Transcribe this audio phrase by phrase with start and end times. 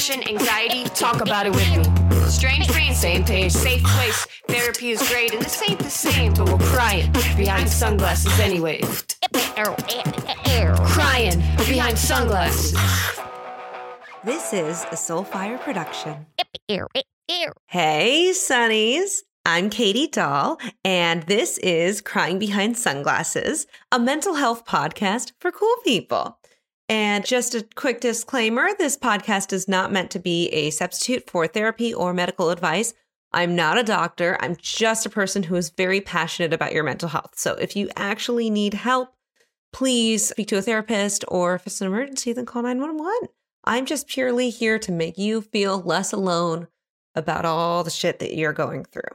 [0.00, 1.84] depression, anxiety, talk about it with me.
[2.28, 4.26] Strange brain, same page, safe place.
[4.48, 8.80] Therapy is great, and this ain't the same, but we're crying behind sunglasses anyway.
[10.86, 11.38] Crying
[11.68, 12.72] behind sunglasses.
[14.24, 16.26] This is a Soulfire production.
[17.66, 19.20] Hey, Sunnies.
[19.46, 25.74] I'm Katie Dahl, and this is Crying Behind Sunglasses, a mental health podcast for cool
[25.82, 26.39] people.
[26.90, 31.46] And just a quick disclaimer this podcast is not meant to be a substitute for
[31.46, 32.94] therapy or medical advice.
[33.32, 34.36] I'm not a doctor.
[34.40, 37.34] I'm just a person who is very passionate about your mental health.
[37.36, 39.14] So if you actually need help,
[39.72, 43.28] please speak to a therapist, or if it's an emergency, then call 911.
[43.62, 46.66] I'm just purely here to make you feel less alone
[47.14, 49.14] about all the shit that you're going through.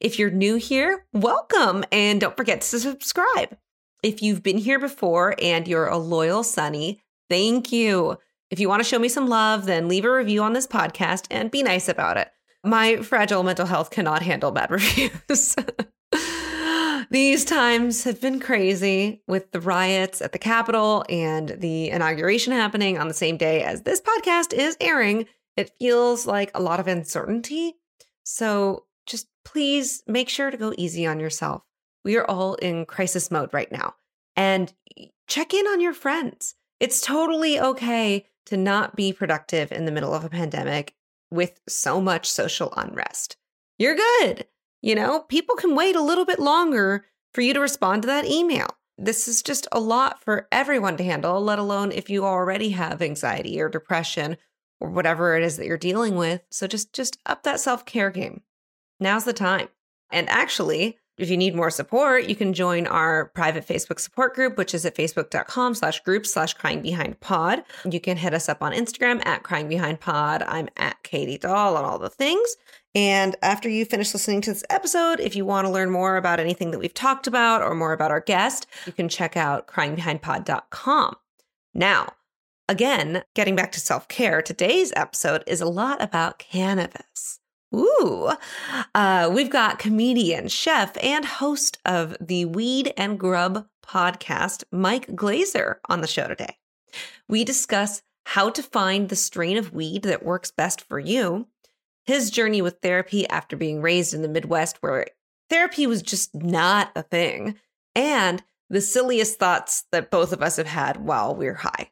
[0.00, 3.56] If you're new here, welcome and don't forget to subscribe.
[4.02, 8.18] If you've been here before and you're a loyal Sunny, thank you.
[8.50, 11.26] If you want to show me some love, then leave a review on this podcast
[11.30, 12.28] and be nice about it.
[12.64, 15.56] My fragile mental health cannot handle bad reviews.
[17.10, 22.98] These times have been crazy with the riots at the Capitol and the inauguration happening
[22.98, 25.26] on the same day as this podcast is airing.
[25.56, 27.74] It feels like a lot of uncertainty.
[28.24, 31.62] So just please make sure to go easy on yourself.
[32.04, 33.94] We are all in crisis mode right now.
[34.34, 34.72] And
[35.28, 36.54] check in on your friends.
[36.80, 40.94] It's totally okay to not be productive in the middle of a pandemic
[41.30, 43.36] with so much social unrest.
[43.78, 44.46] You're good.
[44.82, 48.26] You know, people can wait a little bit longer for you to respond to that
[48.26, 48.68] email.
[48.96, 53.02] This is just a lot for everyone to handle, let alone if you already have
[53.02, 54.36] anxiety or depression
[54.80, 56.42] or whatever it is that you're dealing with.
[56.50, 58.42] So just just up that self-care game.
[59.00, 59.68] Now's the time.
[60.12, 64.58] And actually, if you need more support, you can join our private Facebook support group,
[64.58, 67.62] which is at facebook.com slash group slash crying behind pod.
[67.88, 70.42] You can hit us up on Instagram at crying behind pod.
[70.42, 72.56] I'm at Katie Dahl on all the things.
[72.96, 76.40] And after you finish listening to this episode, if you want to learn more about
[76.40, 81.16] anything that we've talked about or more about our guest, you can check out cryingbehindpod.com.
[81.74, 82.12] Now,
[82.68, 87.40] again, getting back to self care, today's episode is a lot about cannabis.
[87.74, 88.30] Ooh,
[88.94, 95.76] uh, we've got comedian, chef, and host of the Weed and Grub podcast, Mike Glazer,
[95.88, 96.58] on the show today.
[97.28, 101.48] We discuss how to find the strain of weed that works best for you,
[102.04, 105.06] his journey with therapy after being raised in the Midwest where
[105.50, 107.58] therapy was just not a thing,
[107.96, 111.90] and the silliest thoughts that both of us have had while we're high.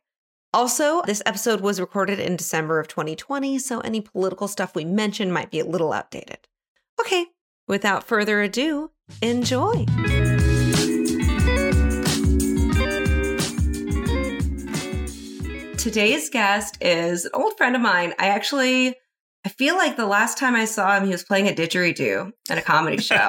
[0.55, 5.33] Also, this episode was recorded in December of 2020, so any political stuff we mention
[5.33, 6.47] might be a little outdated.
[7.01, 7.29] Okay,
[7.67, 8.91] without further ado,
[9.23, 9.87] enjoy.
[15.79, 18.13] Today's guest is an old friend of mine.
[18.19, 18.95] I actually
[19.45, 22.59] I feel like the last time I saw him, he was playing a didgeridoo at
[22.59, 23.17] a comedy show.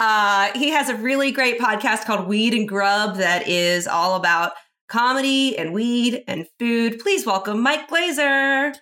[0.00, 4.54] uh, he has a really great podcast called Weed and Grub that is all about
[4.88, 6.98] comedy and weed and food.
[7.00, 8.74] Please welcome Mike Glazer.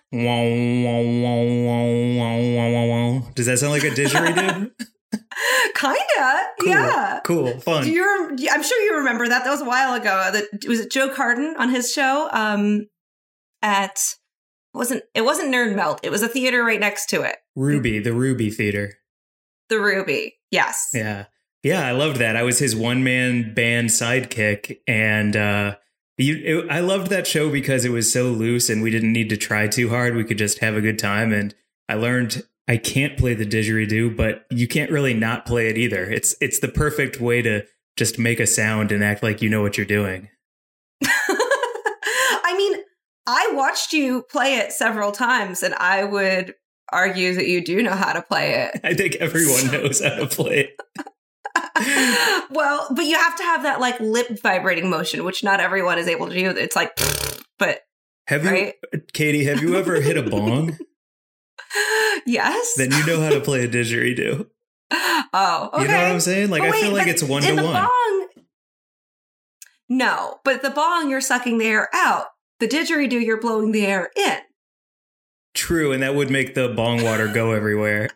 [3.33, 4.71] Does that sound like a didgeridoo?
[5.75, 7.19] Kinda, cool, yeah.
[7.23, 7.83] Cool, fun.
[7.83, 8.37] Do you?
[8.51, 9.43] I'm sure you remember that.
[9.43, 10.29] That was a while ago.
[10.31, 10.91] That was it.
[10.91, 12.29] Joe Carden on his show.
[12.31, 12.87] Um,
[13.61, 13.97] at
[14.73, 15.99] it wasn't it wasn't Nerd Melt.
[16.03, 17.37] It was a theater right next to it.
[17.55, 18.93] Ruby, the Ruby Theater.
[19.69, 20.89] The Ruby, yes.
[20.93, 21.25] Yeah,
[21.63, 21.85] yeah.
[21.87, 22.35] I loved that.
[22.35, 25.75] I was his one man band sidekick, and uh,
[26.17, 29.29] you, it, I loved that show because it was so loose and we didn't need
[29.29, 30.15] to try too hard.
[30.15, 31.33] We could just have a good time.
[31.33, 31.55] And
[31.89, 36.03] I learned I can't play the didgeridoo, but you can't really not play it either.
[36.03, 37.63] It's it's the perfect way to
[37.97, 40.29] just make a sound and act like you know what you're doing.
[41.03, 42.83] I mean,
[43.27, 46.55] I watched you play it several times, and I would
[46.91, 48.79] argue that you do know how to play it.
[48.83, 51.07] I think everyone knows how to play it.
[52.51, 56.07] well, but you have to have that like lip vibrating motion, which not everyone is
[56.07, 56.49] able to do.
[56.49, 56.95] It's like,
[57.59, 57.81] but
[58.27, 58.73] have you, right?
[59.13, 59.45] Katie?
[59.45, 60.77] Have you ever hit a bong?
[62.25, 62.73] yes.
[62.77, 64.47] Then you know how to play a didgeridoo.
[65.35, 65.81] Oh, okay.
[65.81, 66.49] You know what I'm saying?
[66.51, 67.73] Like, wait, I feel like it's one to one.
[67.73, 68.27] Bong,
[69.89, 72.27] no, but the bong you're sucking the air out.
[72.59, 74.37] The didgeridoo you're blowing the air in.
[75.55, 78.11] True, and that would make the bong water go everywhere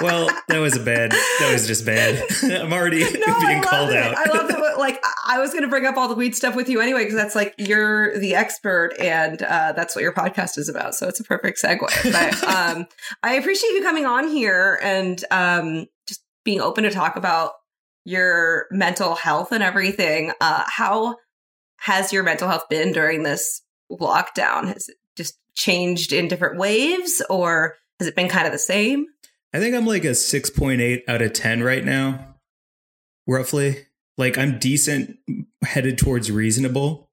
[0.00, 1.12] well, that was a bad.
[1.12, 2.22] That was just bad.
[2.42, 3.10] I'm already no,
[3.46, 3.96] being called it.
[3.96, 4.16] out.
[4.16, 4.78] I love that.
[4.78, 7.16] Like, I was going to bring up all the weed stuff with you anyway because
[7.16, 10.94] that's like you're the expert, and uh, that's what your podcast is about.
[10.94, 11.80] So it's a perfect segue.
[12.12, 12.44] But
[12.76, 12.86] um,
[13.22, 17.52] I appreciate you coming on here and um, just being open to talk about
[18.04, 20.32] your mental health and everything.
[20.40, 21.16] Uh, how
[21.80, 24.66] has your mental health been during this lockdown?
[24.66, 29.06] Has it just changed in different waves or has it been kind of the same?
[29.52, 32.34] I think I'm like a 6.8 out of 10 right now,
[33.26, 33.86] roughly.
[34.16, 35.16] Like I'm decent,
[35.64, 37.08] headed towards reasonable.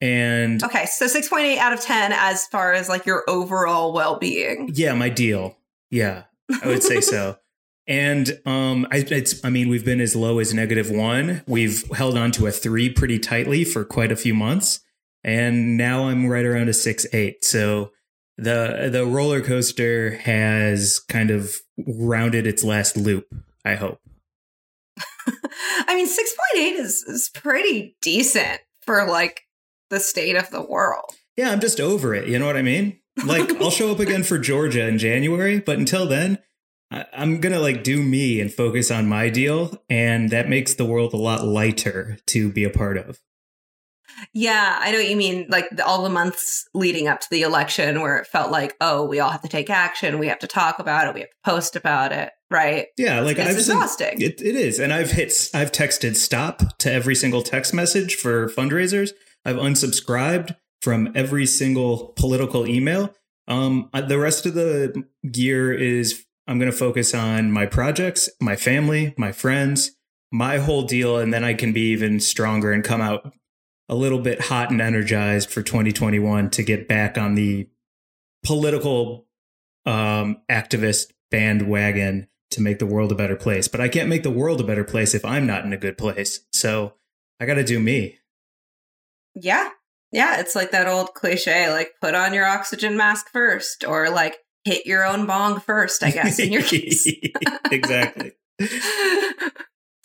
[0.00, 4.70] And Okay, so 6.8 out of 10 as far as like your overall well-being.
[4.74, 5.56] yeah, my deal.
[5.90, 6.24] Yeah,
[6.62, 7.38] I would say so.
[7.90, 11.42] And um, I, it's, I mean, we've been as low as negative one.
[11.46, 14.80] We've held on to a three pretty tightly for quite a few months,
[15.24, 17.46] and now I'm right around a six eight.
[17.46, 17.92] So
[18.38, 21.56] the the roller coaster has kind of
[21.86, 23.26] rounded its last loop.
[23.64, 24.00] I hope.
[25.86, 29.42] I mean, 6.8 is, is pretty decent for like
[29.90, 31.14] the state of the world.
[31.36, 32.28] Yeah, I'm just over it.
[32.28, 33.00] You know what I mean?
[33.24, 36.38] Like, I'll show up again for Georgia in January, but until then,
[36.90, 40.84] I- I'm gonna like do me and focus on my deal, and that makes the
[40.84, 43.18] world a lot lighter to be a part of.
[44.32, 45.46] Yeah, I know what you mean.
[45.48, 49.04] Like the, all the months leading up to the election, where it felt like, oh,
[49.06, 51.36] we all have to take action, we have to talk about it, we have to
[51.44, 52.86] post about it, right?
[52.96, 54.20] Yeah, like It's I've exhausting.
[54.20, 58.48] it, it is, and I've hit, I've texted stop to every single text message for
[58.48, 59.10] fundraisers.
[59.44, 63.14] I've unsubscribed from every single political email.
[63.46, 68.56] Um, the rest of the year is I'm going to focus on my projects, my
[68.56, 69.92] family, my friends,
[70.30, 73.32] my whole deal, and then I can be even stronger and come out
[73.88, 77.68] a little bit hot and energized for 2021 to get back on the
[78.44, 79.26] political
[79.86, 83.68] um, activist bandwagon to make the world a better place.
[83.68, 85.98] But I can't make the world a better place if I'm not in a good
[85.98, 86.40] place.
[86.52, 86.94] So
[87.40, 88.18] I got to do me.
[89.34, 89.70] Yeah.
[90.10, 94.38] Yeah, it's like that old cliche, like put on your oxygen mask first, or like
[94.64, 97.06] hit your own bong first, I guess, in your case.
[97.70, 98.32] exactly.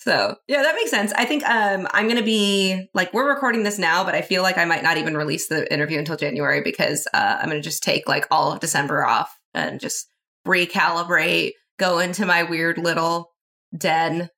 [0.03, 1.13] so yeah, that makes sense.
[1.13, 4.57] I think um I'm gonna be like we're recording this now, but I feel like
[4.57, 8.07] I might not even release the interview until January because uh, I'm gonna just take
[8.07, 10.07] like all of December off and just
[10.45, 13.31] recalibrate, go into my weird little
[13.77, 14.29] den,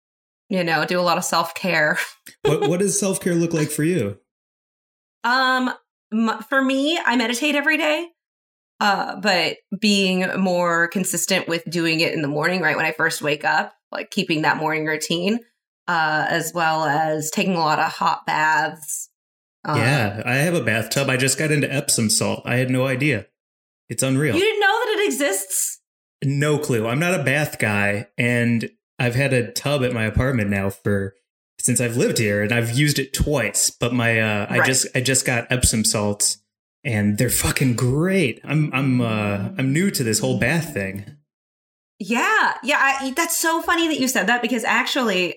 [0.49, 1.97] you know, do a lot of self care.
[2.43, 4.19] what, what does self care look like for you?
[5.23, 5.73] Um,
[6.13, 8.07] m- for me, I meditate every day.
[8.79, 13.21] Uh, but being more consistent with doing it in the morning, right when I first
[13.21, 15.39] wake up, like keeping that morning routine,
[15.87, 19.09] uh, as well as taking a lot of hot baths.
[19.63, 21.09] Um, yeah, I have a bathtub.
[21.09, 22.43] I just got into Epsom salt.
[22.45, 23.27] I had no idea.
[23.89, 24.35] It's unreal.
[24.35, 25.75] You didn't know that it exists?
[26.25, 26.87] no clue.
[26.87, 31.15] I'm not a bath guy, and I've had a tub at my apartment now for
[31.59, 33.69] since I've lived here, and I've used it twice.
[33.69, 36.39] But my uh, I just I just got Epsom salts,
[36.83, 38.41] and they're fucking great.
[38.43, 41.05] I'm I'm uh, I'm new to this whole bath thing.
[41.99, 42.77] Yeah, yeah.
[42.79, 45.35] I, that's so funny that you said that because actually,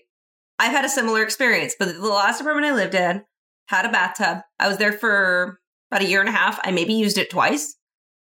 [0.58, 1.75] I've had a similar experience.
[1.78, 3.25] But the last apartment I lived in
[3.66, 4.38] had a bathtub.
[4.58, 5.60] I was there for
[5.90, 6.58] about a year and a half.
[6.64, 7.76] I maybe used it twice,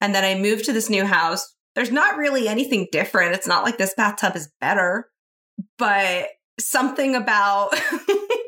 [0.01, 1.55] and then I moved to this new house.
[1.75, 3.35] There's not really anything different.
[3.35, 5.09] It's not like this bathtub is better,
[5.77, 6.29] but
[6.59, 7.69] something about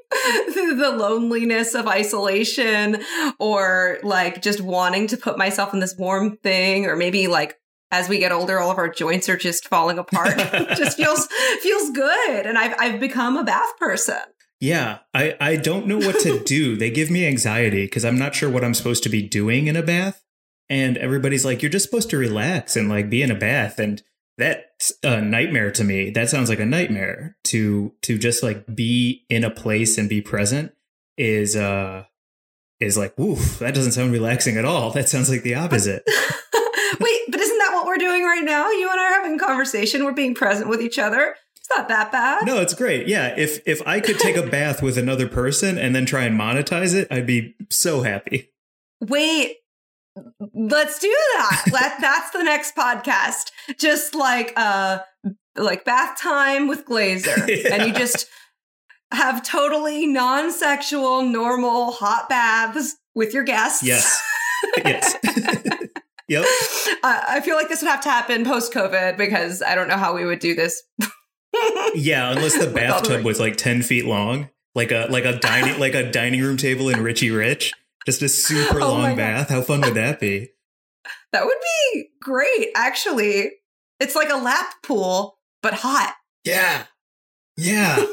[0.10, 3.04] the loneliness of isolation
[3.40, 7.56] or like just wanting to put myself in this warm thing or maybe like
[7.92, 10.38] as we get older all of our joints are just falling apart
[10.78, 11.28] just feels
[11.62, 14.22] feels good and i've i've become a bath person
[14.62, 16.76] Yeah, I I don't know what to do.
[16.82, 19.78] they give me anxiety because I'm not sure what I'm supposed to be doing in
[19.78, 20.22] a bath.
[20.70, 24.04] And everybody's like, you're just supposed to relax and like be in a bath, and
[24.38, 26.10] that's a nightmare to me.
[26.12, 30.22] That sounds like a nightmare to to just like be in a place and be
[30.22, 30.74] present
[31.18, 32.04] is uh
[32.82, 34.92] is like, woof, that doesn't sound relaxing at all.
[34.92, 36.04] That sounds like the opposite.
[37.00, 40.04] wait but isn't what we're doing right now you and i are having a conversation
[40.04, 43.08] we're being present with each other it's not that bad no, it's great.
[43.08, 46.40] Yeah, if if I could take a bath with another person and then try and
[46.40, 48.52] monetize it, I'd be so happy.
[49.02, 49.58] Wait,
[50.54, 51.66] let's do that.
[51.72, 53.52] Let that's the next podcast.
[53.78, 55.00] Just like uh
[55.56, 57.38] like bath time with Glazer.
[57.72, 58.28] And you just
[59.12, 63.84] have totally non-sexual, normal hot baths with your guests.
[63.84, 64.22] Yes.
[64.78, 65.16] yes.
[66.30, 66.46] Yep.
[67.02, 70.14] Uh, I feel like this would have to happen post-COVID because I don't know how
[70.14, 70.84] we would do this.
[71.96, 75.96] Yeah, unless the bathtub was like ten feet long, like a like a dining like
[75.96, 77.74] a dining room table in Richie Rich,
[78.06, 79.50] just a super Oh long bath.
[79.50, 80.50] How fun would that be?
[81.32, 81.58] That would
[81.94, 83.52] be great, actually.
[84.00, 86.16] It's like a lap pool, but hot.
[86.46, 86.86] Yeah,
[87.58, 88.06] yeah,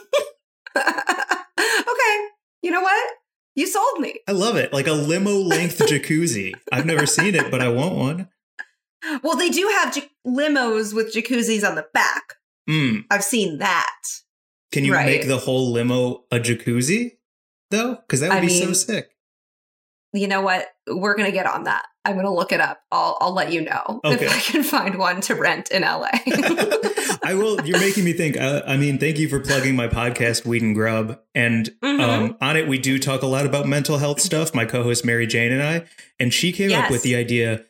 [0.76, 2.26] okay.
[2.62, 3.10] You know what?
[3.56, 4.14] You sold me.
[4.28, 4.72] I love it.
[4.72, 6.52] Like a limo length jacuzzi.
[6.70, 8.28] I've never seen it, but I want one.
[9.22, 12.34] Well, they do have j- limos with jacuzzis on the back.
[12.68, 13.04] Mm.
[13.10, 13.90] I've seen that.
[14.72, 15.06] Can you Right.
[15.06, 17.12] make the whole limo a jacuzzi
[17.70, 17.94] though?
[17.96, 19.08] Because that would I be so sick.
[20.12, 20.66] You know what?
[20.86, 21.84] We're going to get on that.
[22.04, 22.80] I'm going to look it up.
[22.92, 24.24] I'll, I'll let you know Okay.
[24.26, 26.08] if I can find one to rent in LA.
[27.22, 27.60] I will.
[27.66, 28.36] You're making me think.
[28.36, 31.18] Uh, I mean, thank you for plugging my podcast, Weed and Grub.
[31.34, 32.00] And Mhm.
[32.00, 34.54] um, on it, we do talk a lot about mental health stuff.
[34.54, 35.84] My co-host Mary Jane and I,
[36.20, 37.64] and she came up with the idea.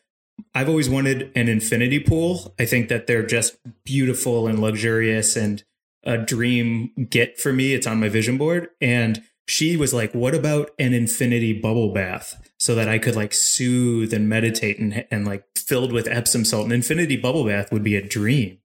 [0.55, 2.55] I've always wanted an infinity pool.
[2.59, 5.65] I think that they're just beautiful and luxurious and
[6.05, 7.73] a dream get for me.
[7.73, 8.69] It's on my vision board.
[8.81, 13.33] And she was like, "What about an infinity bubble bath?" So that I could like
[13.35, 16.67] soothe and meditate and and like filled with Epsom salt.
[16.67, 18.59] An infinity bubble bath would be a dream.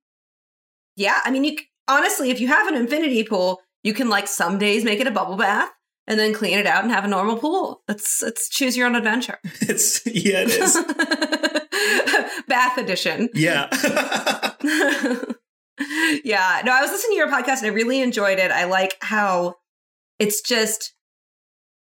[0.95, 1.19] yeah.
[1.23, 1.57] I mean, you
[1.87, 5.11] honestly, if you have an infinity pool, you can like some days make it a
[5.11, 5.69] bubble bath
[6.07, 7.81] and then clean it out and have a normal pool.
[7.87, 9.39] It's, it's choose your own adventure.
[9.61, 10.77] It's yeah, it is.
[12.47, 13.29] bath edition.
[13.33, 13.67] Yeah.
[16.23, 16.61] yeah.
[16.65, 18.51] No, I was listening to your podcast and I really enjoyed it.
[18.51, 19.55] I like how
[20.21, 20.93] it's just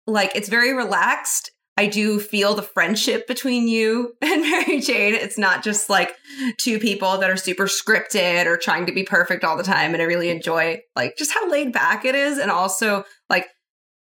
[0.06, 1.52] like it's very relaxed.
[1.76, 5.16] I do feel the friendship between you and Mary Jane.
[5.16, 6.16] It's not just like
[6.58, 9.94] two people that are super scripted or trying to be perfect all the time.
[9.94, 12.38] And I really enjoy like just how laid back it is.
[12.38, 13.48] And also like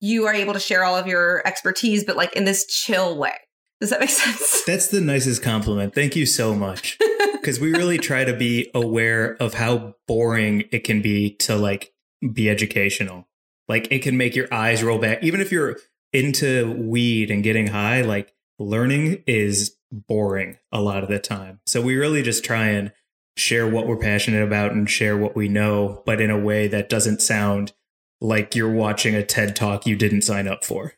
[0.00, 3.34] you are able to share all of your expertise, but like in this chill way.
[3.80, 4.62] Does that make sense?
[4.66, 5.94] That's the nicest compliment.
[5.94, 6.98] Thank you so much.
[7.32, 11.92] Because we really try to be aware of how boring it can be to like
[12.32, 13.26] be educational.
[13.68, 15.22] Like it can make your eyes roll back.
[15.22, 15.78] Even if you're
[16.12, 21.60] into weed and getting high, like learning is boring a lot of the time.
[21.66, 22.92] So we really just try and
[23.36, 26.88] share what we're passionate about and share what we know, but in a way that
[26.88, 27.72] doesn't sound
[28.20, 30.94] like you're watching a TED talk you didn't sign up for.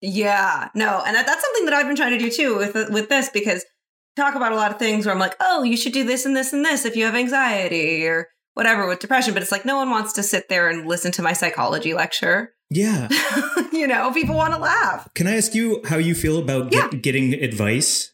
[0.00, 3.08] Yeah, no, and that, that's something that I've been trying to do too with with
[3.08, 3.64] this because
[4.16, 6.36] talk about a lot of things where I'm like, oh, you should do this and
[6.36, 9.76] this and this if you have anxiety or whatever with depression, but it's like no
[9.76, 12.54] one wants to sit there and listen to my psychology lecture.
[12.70, 13.08] Yeah.
[13.72, 15.08] you know, people want to laugh.
[15.14, 18.12] Can I ask you how you feel about get, getting advice?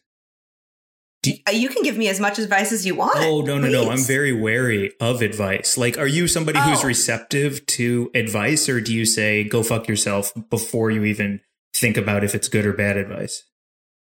[1.46, 3.16] Uh, You can give me as much advice as you want.
[3.18, 3.90] Oh, no, no, no.
[3.90, 5.76] I'm very wary of advice.
[5.76, 6.86] Like, are you somebody who's Oh.
[6.86, 11.40] receptive to advice, or do you say, go fuck yourself before you even
[11.74, 13.44] think about if it's good or bad advice?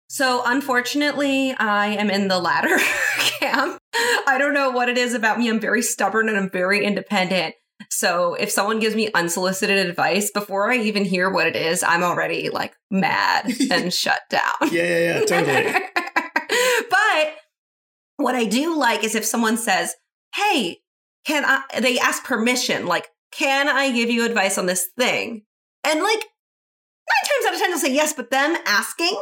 [0.10, 2.78] So, unfortunately, I am in the latter
[3.20, 3.80] camp.
[3.94, 5.48] I don't know what it is about me.
[5.48, 7.54] I'm very stubborn and I'm very independent.
[7.92, 12.04] So, if someone gives me unsolicited advice before I even hear what it is, I'm
[12.04, 14.72] already like mad and shut down.
[14.72, 15.74] Yeah, yeah, yeah, totally.
[16.90, 17.36] but
[18.18, 19.94] what I do like is if someone says,
[20.36, 20.80] Hey,
[21.24, 25.44] can I, they ask permission, like, can I give you advice on this thing?
[25.84, 29.20] And like nine times out of 10, they'll say yes, but them asking,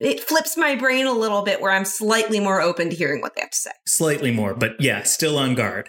[0.00, 3.34] it flips my brain a little bit where I'm slightly more open to hearing what
[3.34, 3.70] they have to say.
[3.86, 5.88] Slightly more, but yeah, still on guard.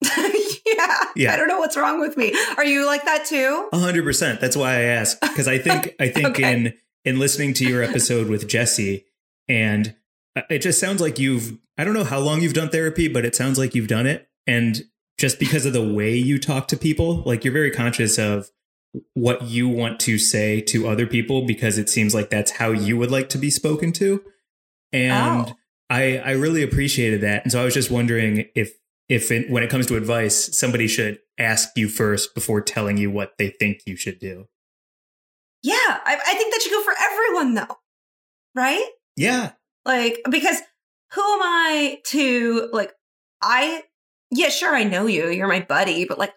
[0.02, 0.98] yeah.
[1.16, 1.32] Yeah.
[1.32, 2.32] I don't know what's wrong with me.
[2.56, 3.68] Are you like that too?
[3.72, 4.40] A hundred percent.
[4.40, 6.52] That's why I ask because I think I think Okay.
[6.52, 9.04] in in listening to your episode with Jesse,
[9.48, 9.94] and
[10.36, 11.58] uh, it just sounds like you've.
[11.76, 14.28] I don't know how long you've done therapy, but it sounds like you've done it,
[14.46, 14.82] and
[15.18, 18.48] just because of the way you talk to people, like you're very conscious of
[19.14, 22.96] what you want to say to other people because it seems like that's how you
[22.96, 24.22] would like to be spoken to,
[24.92, 25.54] and Oh.
[25.90, 28.72] I I really appreciated that, and so I was just wondering if
[29.08, 33.10] if it, when it comes to advice, somebody should ask you first before telling you
[33.10, 34.46] what they think you should do.
[35.62, 35.76] Yeah.
[35.76, 37.78] I, I think that should go for everyone though.
[38.54, 38.86] Right?
[39.16, 39.52] Yeah.
[39.84, 40.58] Like, because
[41.12, 42.92] who am I to, like,
[43.40, 43.82] I,
[44.30, 45.28] yeah, sure, I know you.
[45.28, 46.34] You're my buddy, but like,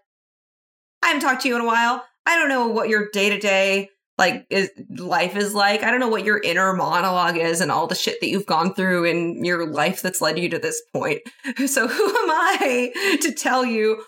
[1.04, 2.06] I haven't talked to you in a while.
[2.26, 5.84] I don't know what your day to day, like, is life is like.
[5.84, 8.74] I don't know what your inner monologue is and all the shit that you've gone
[8.74, 11.22] through in your life that's led you to this point.
[11.68, 14.04] So, who am I to tell you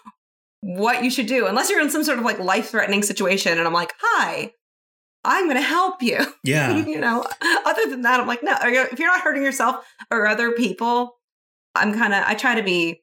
[0.62, 1.48] what you should do?
[1.48, 4.52] Unless you're in some sort of like life threatening situation and I'm like, hi,
[5.26, 6.20] I'm going to help you.
[6.46, 6.86] Yeah.
[6.86, 7.26] you know
[7.66, 11.14] other than that i'm like no if you're not hurting yourself or other people
[11.74, 13.02] i'm kind of i try to be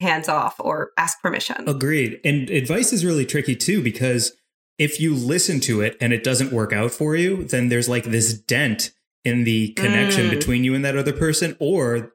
[0.00, 2.20] hands off or ask permission Agreed.
[2.24, 4.32] And advice is really tricky too because
[4.78, 8.04] if you listen to it and it doesn't work out for you, then there's like
[8.04, 8.92] this dent
[9.24, 10.30] in the connection Mm.
[10.30, 11.54] between you and that other person.
[11.60, 12.12] Or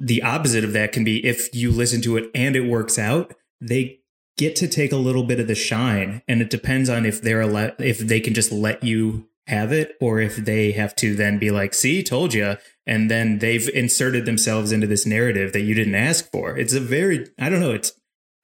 [0.00, 3.34] the opposite of that can be if you listen to it and it works out,
[3.60, 4.00] they
[4.36, 6.22] get to take a little bit of the shine.
[6.26, 9.96] And it depends on if they're alle- if they can just let you have it
[10.00, 12.56] or if they have to then be like, see, told you.
[12.86, 16.56] And then they've inserted themselves into this narrative that you didn't ask for.
[16.56, 17.92] It's a very, I don't know, it's,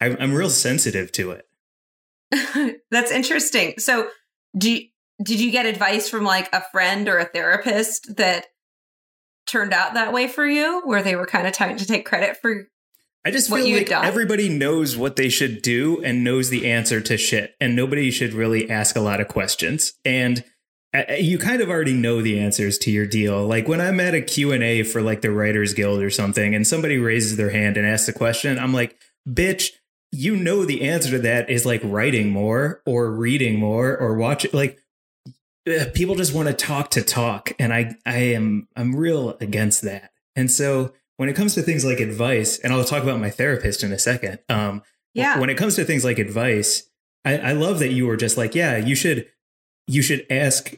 [0.01, 1.47] I'm, I'm real sensitive to it.
[2.91, 4.09] that's interesting so
[4.59, 4.89] do you,
[5.23, 8.47] did you get advice from like a friend or a therapist that
[9.47, 12.37] turned out that way for you where they were kind of trying to take credit
[12.43, 12.67] for
[13.25, 14.05] I just feel like done.
[14.05, 18.33] everybody knows what they should do and knows the answer to shit, and nobody should
[18.35, 19.95] really ask a lot of questions.
[20.05, 20.45] And
[21.19, 23.47] you kind of already know the answers to your deal.
[23.47, 26.99] Like when I'm at a Q&A for like the Writers Guild or something and somebody
[26.99, 28.97] raises their hand and asks a question, I'm like,
[29.29, 29.71] "Bitch,
[30.13, 34.51] you know the answer to that is like writing more or reading more or watching
[34.53, 34.79] like
[35.69, 39.83] uh, people just want to talk to talk and I I am I'm real against
[39.83, 40.11] that.
[40.35, 43.83] And so when it comes to things like advice, and I'll talk about my therapist
[43.83, 44.39] in a second.
[44.49, 44.83] Um
[45.15, 45.39] yeah.
[45.39, 46.85] when it comes to things like advice,
[47.25, 49.27] I, I love that you were just like, yeah, you should
[49.87, 50.75] you should ask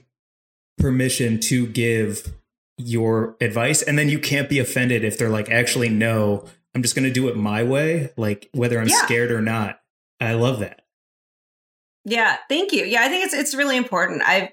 [0.78, 2.34] permission to give
[2.76, 6.44] your advice and then you can't be offended if they're like actually no
[6.74, 9.02] i'm just going to do it my way like whether i'm Yeah.
[9.04, 9.80] scared or not
[10.20, 10.82] i love that
[12.04, 12.84] Yeah, thank you.
[12.84, 14.22] Yeah, I think it's it's really important.
[14.24, 14.52] I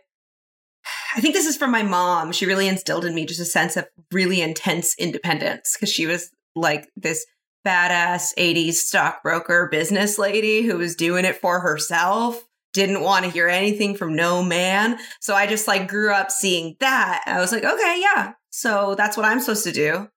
[1.15, 2.31] I think this is from my mom.
[2.33, 6.31] She really instilled in me just a sense of really intense independence because she was
[6.55, 7.25] like this
[7.65, 12.43] badass 80s stockbroker business lady who was doing it for herself,
[12.75, 14.99] didn't want to hear anything from no man.
[15.19, 17.23] So I just like grew up seeing that.
[17.25, 18.33] I was like, okay, yeah.
[18.51, 20.09] So that's what I'm supposed to do.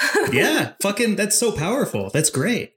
[0.32, 2.74] yeah fucking that's so powerful that's great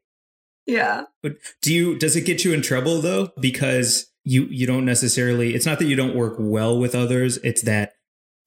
[0.65, 1.03] yeah.
[1.21, 5.53] but do you does it get you in trouble though because you you don't necessarily
[5.53, 7.93] it's not that you don't work well with others it's that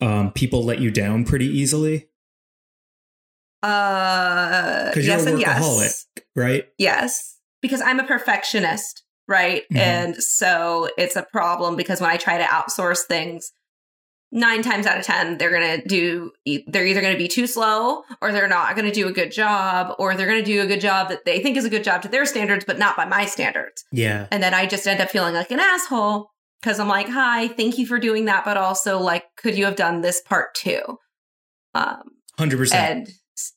[0.00, 2.08] um people let you down pretty easily
[3.62, 6.06] Uh yes you're a and yes.
[6.34, 9.62] right Yes, because I'm a perfectionist, right?
[9.72, 9.78] Mhm.
[9.78, 13.52] And so it's a problem because when I try to outsource things,
[14.32, 16.32] nine times out of 10, they're going to do,
[16.66, 19.30] they're either going to be too slow or they're not going to do a good
[19.30, 21.84] job or they're going to do a good job that they think is a good
[21.84, 23.84] job to their standards, but not by my standards.
[23.92, 27.48] yeah And then I just end up feeling like an asshole because I'm like, hi,
[27.48, 28.44] thank you for doing that.
[28.44, 30.98] But also, like, could you have done this part too?
[31.74, 32.02] Um,
[32.38, 33.08] 100% and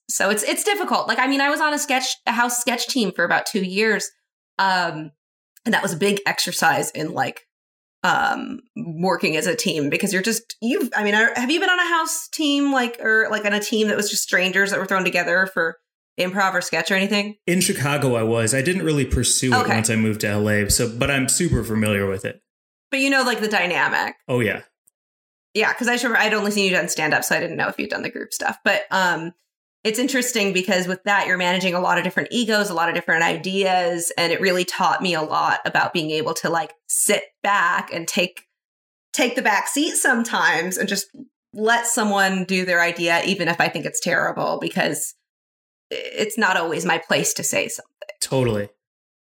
[0.09, 2.87] so it's it's difficult like i mean i was on a sketch a house sketch
[2.87, 4.09] team for about two years
[4.57, 5.11] um
[5.67, 7.41] and that was a big exercise in like
[8.03, 11.69] um working as a team because you're just you've i mean I, have you been
[11.69, 14.79] on a house team like or like on a team that was just strangers that
[14.79, 15.77] were thrown together for
[16.19, 18.53] improv or sketch or anything In Chicago, I was.
[18.55, 20.67] I didn't really pursue it once I moved to LA.
[20.69, 22.41] So, but I'm super familiar with it.
[22.89, 24.61] but you know like the dynamic Oh yeah,
[25.53, 27.67] yeah because i remember i'd only seen you done stand up so i didn't know
[27.67, 29.33] if you'd done the group stuff but um
[29.83, 32.95] it's interesting because with that you're managing a lot of different egos a lot of
[32.95, 37.23] different ideas and it really taught me a lot about being able to like sit
[37.43, 38.45] back and take
[39.13, 41.07] take the back seat sometimes and just
[41.53, 45.15] let someone do their idea even if i think it's terrible because
[45.89, 47.87] it's not always my place to say something.
[48.21, 48.69] Totally.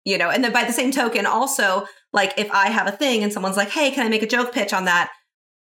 [0.04, 3.22] you know and then by the same token also like if i have a thing
[3.22, 5.10] and someone's like hey can i make a joke pitch on that?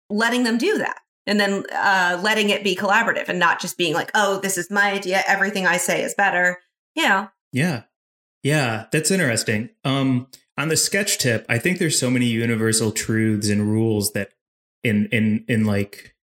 [0.09, 3.95] Letting them do that and then uh letting it be collaborative and not just being
[3.95, 6.59] like oh this is my idea everything i say is better
[6.95, 7.83] you know Yeah,
[8.43, 9.71] yeah, that's interesting.
[9.85, 14.31] Um, on the sketch tip, I think there's so many universal truths and rules that
[14.85, 16.15] in in in like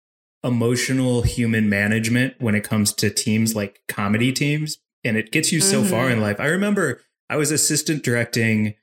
[0.44, 5.60] emotional human management when it comes to teams like comedy teams, and it gets you
[5.62, 5.90] so Mhm.
[5.90, 6.40] far in life.
[6.40, 8.76] I remember I was assistant directing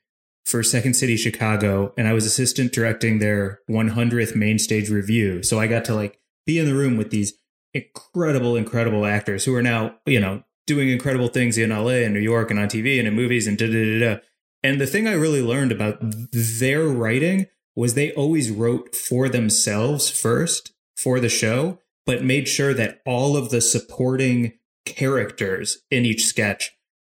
[0.45, 5.43] for Second City Chicago, and I was assistant directing their 100th main stage revue.
[5.43, 7.33] So I got to like be in the room with these
[7.73, 12.19] incredible, incredible actors who are now, you know, doing incredible things in LA and New
[12.19, 14.21] York and on TV and in movies and da da da da.
[14.63, 20.09] And the thing I really learned about their writing was they always wrote for themselves
[20.09, 24.53] first for the show, but made sure that all of the supporting
[24.85, 26.71] characters in each sketch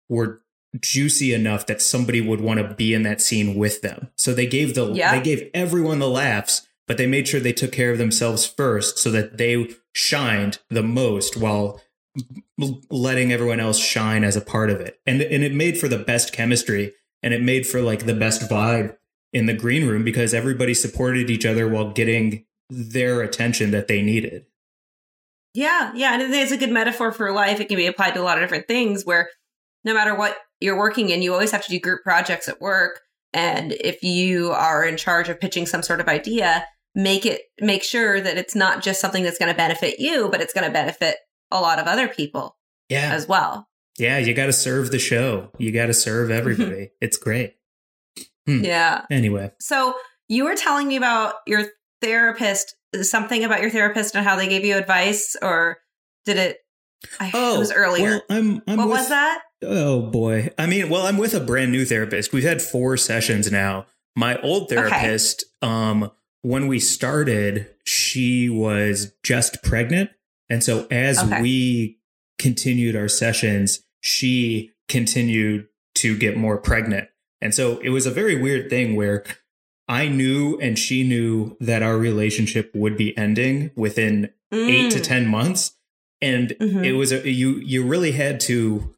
[0.08, 0.41] were
[0.80, 4.08] juicy enough that somebody would want to be in that scene with them.
[4.16, 5.16] So they gave the Yeah.
[5.16, 8.98] they gave everyone the laughs, but they made sure they took care of themselves first
[8.98, 11.80] so that they shined the most while
[12.90, 15.00] letting everyone else shine as a part of it.
[15.06, 18.48] And and it made for the best chemistry and it made for like the best
[18.50, 18.96] vibe
[19.32, 24.02] in the green room because everybody supported each other while getting their attention that they
[24.02, 24.46] needed.
[25.54, 28.22] yeah yeah and it's a good metaphor for life it can be applied to a
[28.22, 29.28] lot of different things where
[29.85, 33.01] no matter what you're working in you always have to do group projects at work
[33.35, 37.83] and if you are in charge of pitching some sort of idea make it make
[37.83, 40.72] sure that it's not just something that's going to benefit you but it's going to
[40.72, 41.16] benefit
[41.51, 42.57] a lot of other people
[42.88, 43.12] Yeah.
[43.12, 45.51] as well Yeah, you got to serve the show.
[45.59, 46.90] You got to serve everybody.
[47.01, 47.55] it's great.
[48.46, 48.64] Hmm.
[48.64, 49.94] yeah Anyway, so
[50.29, 51.64] you were telling me about your
[52.01, 55.79] therapist something about your therapist and how they gave you advice or
[56.27, 56.59] did it
[57.20, 60.50] I, it was earlier Well, I'm, I'm what with- was that Oh boy.
[60.58, 62.32] I mean, well, I'm with a brand new therapist.
[62.32, 63.86] We've had four sessions now.
[64.16, 66.10] My old therapist, um,
[66.42, 70.10] when we started, she was just pregnant.
[70.50, 71.40] And so as Okay.
[71.40, 71.98] we
[72.40, 77.08] continued our sessions, she continued to get more pregnant.
[77.40, 79.22] And so it was a very weird thing where
[79.86, 85.04] I knew and she knew that our relationship would be ending within eight to Mm.
[85.04, 85.72] 10 months.
[86.22, 86.87] And Mhm.
[86.87, 88.94] it was a, you, you really had to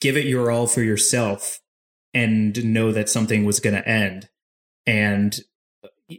[0.00, 1.60] give it your all for yourself
[2.12, 4.28] and know that something was going to end.
[4.86, 5.38] And,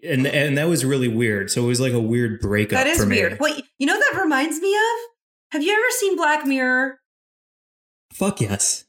[0.03, 1.51] and, and that was really weird.
[1.51, 3.39] So it was like a weird breakup That is weird.
[3.39, 4.99] Wait, you know what that reminds me of?
[5.51, 6.99] Have you ever seen Black Mirror?
[8.13, 8.85] Fuck yes.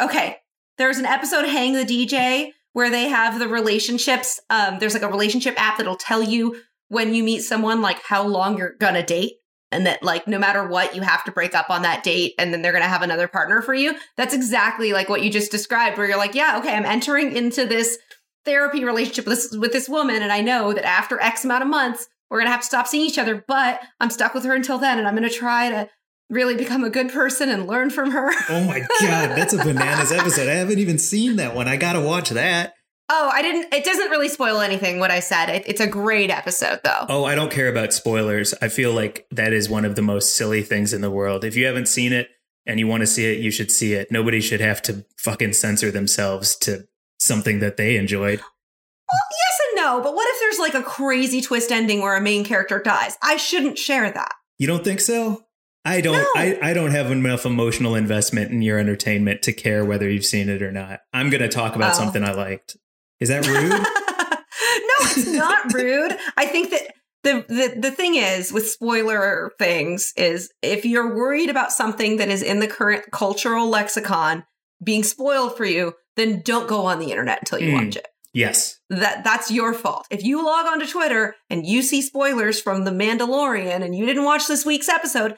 [0.00, 0.38] Okay.
[0.78, 4.40] There's an episode Hang the DJ where they have the relationships.
[4.48, 6.56] Um, there's like a relationship app that'll tell you
[6.88, 9.34] when you meet someone like how long you're gonna date.
[9.72, 12.52] And that like no matter what, you have to break up on that date and
[12.52, 13.94] then they're gonna have another partner for you.
[14.16, 17.66] That's exactly like what you just described, where you're like, yeah, okay, I'm entering into
[17.66, 17.98] this
[18.44, 21.68] therapy relationship with this with this woman, and I know that after X amount of
[21.68, 24.78] months, we're gonna have to stop seeing each other, but I'm stuck with her until
[24.78, 25.88] then, and I'm gonna try to
[26.30, 28.30] really become a good person and learn from her.
[28.48, 29.36] Oh my God.
[29.36, 30.48] That's a bananas episode.
[30.48, 31.66] I haven't even seen that one.
[31.66, 32.74] I got to watch that.
[33.12, 33.74] Oh, I didn't.
[33.74, 35.00] It doesn't really spoil anything.
[35.00, 35.48] What I said.
[35.48, 37.06] It, it's a great episode, though.
[37.08, 38.54] Oh, I don't care about spoilers.
[38.62, 41.44] I feel like that is one of the most silly things in the world.
[41.44, 42.28] If you haven't seen it
[42.66, 44.12] and you want to see it, you should see it.
[44.12, 46.86] Nobody should have to fucking censor themselves to
[47.18, 48.38] something that they enjoyed.
[48.38, 50.00] Well, yes and no.
[50.02, 53.18] But what if there's like a crazy twist ending where a main character dies?
[53.22, 54.34] I shouldn't share that.
[54.58, 55.46] You don't think so?
[55.84, 56.26] I don't No.
[56.36, 60.48] I, I don't have enough emotional investment in your entertainment to care whether you've seen
[60.48, 61.00] it or not.
[61.12, 61.98] I'm gonna talk about Oh.
[61.98, 62.76] something I liked.
[63.20, 63.70] Is that rude?
[63.70, 66.16] no, it's not rude.
[66.36, 66.82] I think that
[67.22, 72.28] the, the the thing is with spoiler things is if you're worried about something that
[72.28, 74.44] is in the current cultural lexicon
[74.82, 77.84] being spoiled for you, then don't go on the internet until you Mm.
[77.86, 78.06] watch it.
[78.32, 78.78] yes.
[78.88, 80.06] that that's your fault.
[80.10, 84.24] If you log onto Twitter and you see spoilers from The Mandalorian and you didn't
[84.24, 85.36] watch this week's episode,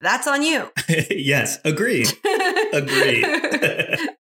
[0.00, 0.70] that's on you.
[1.10, 1.58] yes.
[1.64, 2.12] Agreed.
[2.72, 3.24] Agreed.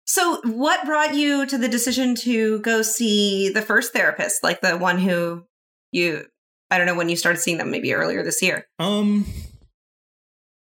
[0.06, 4.78] So, what brought you to the decision to go see the first therapist, like the
[4.78, 5.46] one who
[5.92, 6.26] you
[6.70, 8.68] I don't know when you started seeing them maybe earlier this year.
[8.80, 9.26] Um,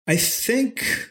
[0.07, 1.11] I think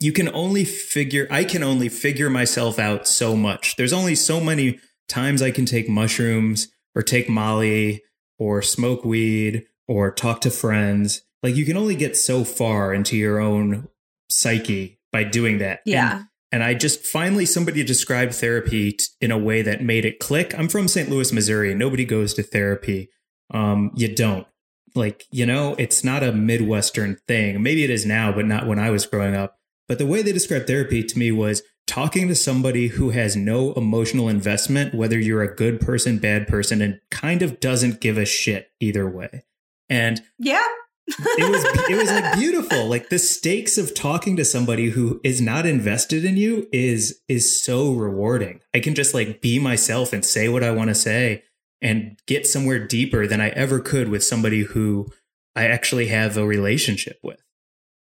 [0.00, 3.76] you can only figure, I can only figure myself out so much.
[3.76, 8.02] There's only so many times I can take mushrooms or take Molly
[8.38, 11.22] or smoke weed or talk to friends.
[11.42, 13.88] Like you can only get so far into your own
[14.28, 15.80] psyche by doing that.
[15.86, 16.16] Yeah.
[16.16, 16.28] and
[16.62, 20.56] I just finally somebody described therapy t- in a way that made it click.
[20.56, 21.08] I'm from St.
[21.08, 21.74] Louis, Missouri.
[21.74, 23.08] Nobody goes to therapy.
[23.50, 24.46] Um, you don't.
[24.94, 27.62] Like, you know, it's not a Midwestern thing.
[27.62, 29.58] Maybe it is now, but not when I was growing up.
[29.88, 33.72] But the way they described therapy to me was talking to somebody who has no
[33.74, 38.24] emotional investment, whether you're a good person, bad person, and kind of doesn't give a
[38.24, 39.44] shit either way.
[39.88, 40.64] And Yeah.
[41.06, 45.40] It was it was like beautiful like the stakes of talking to somebody who is
[45.40, 50.24] not invested in you is is so rewarding i can just like be myself and
[50.24, 51.42] say what i want to say
[51.82, 55.06] and get somewhere deeper than i ever could with somebody who
[55.54, 57.44] i actually have a relationship with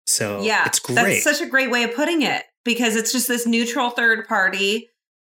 [0.06, 0.64] so yeah.
[0.66, 3.90] it's great That's such a great way of putting it because it's just this neutral
[3.90, 4.88] third party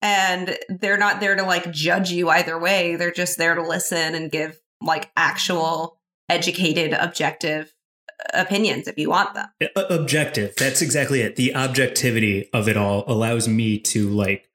[0.01, 2.95] and they're not there to like judge you either way.
[2.95, 5.94] They're just there to listen and give like actual
[6.29, 7.73] educated objective
[8.33, 9.47] opinions if you want them.
[9.75, 10.53] Objective.
[10.57, 11.35] That's exactly it.
[11.35, 14.49] The objectivity of it all allows me to like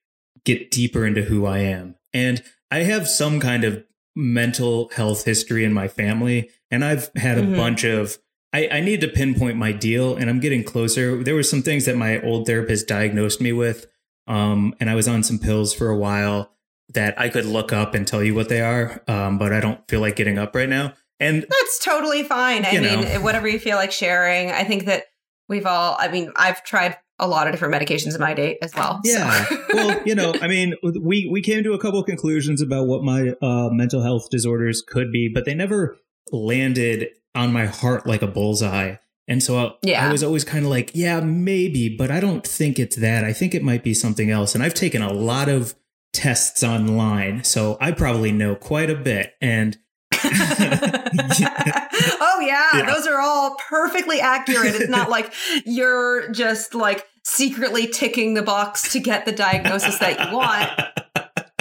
[0.44, 1.96] get deeper into who i am.
[2.14, 3.85] And i have some kind of
[4.16, 7.56] mental health history in my family and i've had a Mhm.
[7.56, 8.18] bunch of
[8.52, 11.22] I, I need to pinpoint my deal and i'm getting closer.
[11.22, 13.87] There were some things that my old therapist diagnosed me with
[14.26, 16.50] um, and i was on some pills for a while
[16.92, 19.87] that i could look up and tell you what they are um, but i don't
[19.88, 22.64] feel like getting up right now and That's totally fine.
[22.64, 23.20] I You mean, know.
[23.20, 24.50] whatever you feel like sharing.
[24.50, 25.04] I think that
[25.48, 28.74] we've all, I mean, I've tried a lot of different medications in my day as
[28.74, 28.98] well.
[29.04, 29.11] so.
[29.11, 29.44] Yeah.
[29.74, 33.35] well, you know, I mean, we we came to a couple conclusions about what my
[33.42, 35.98] uh, mental health disorders could be, but they never
[36.33, 38.96] landed on my heart like a bullseye.
[39.28, 40.09] And so I, Yeah.
[40.09, 43.22] I was always kind of like, yeah, maybe, but I don't think it's that.
[43.22, 44.54] I think it might be something else.
[44.54, 45.74] And I've taken a lot of
[46.12, 49.35] tests online, so I probably know quite a bit.
[49.40, 49.78] And
[52.20, 52.87] oh yeah, Yeah.
[52.94, 54.75] those are all perfectly accurate.
[54.75, 55.33] It's not like
[55.64, 60.70] you're just like secretly ticking the box to get the diagnosis that you want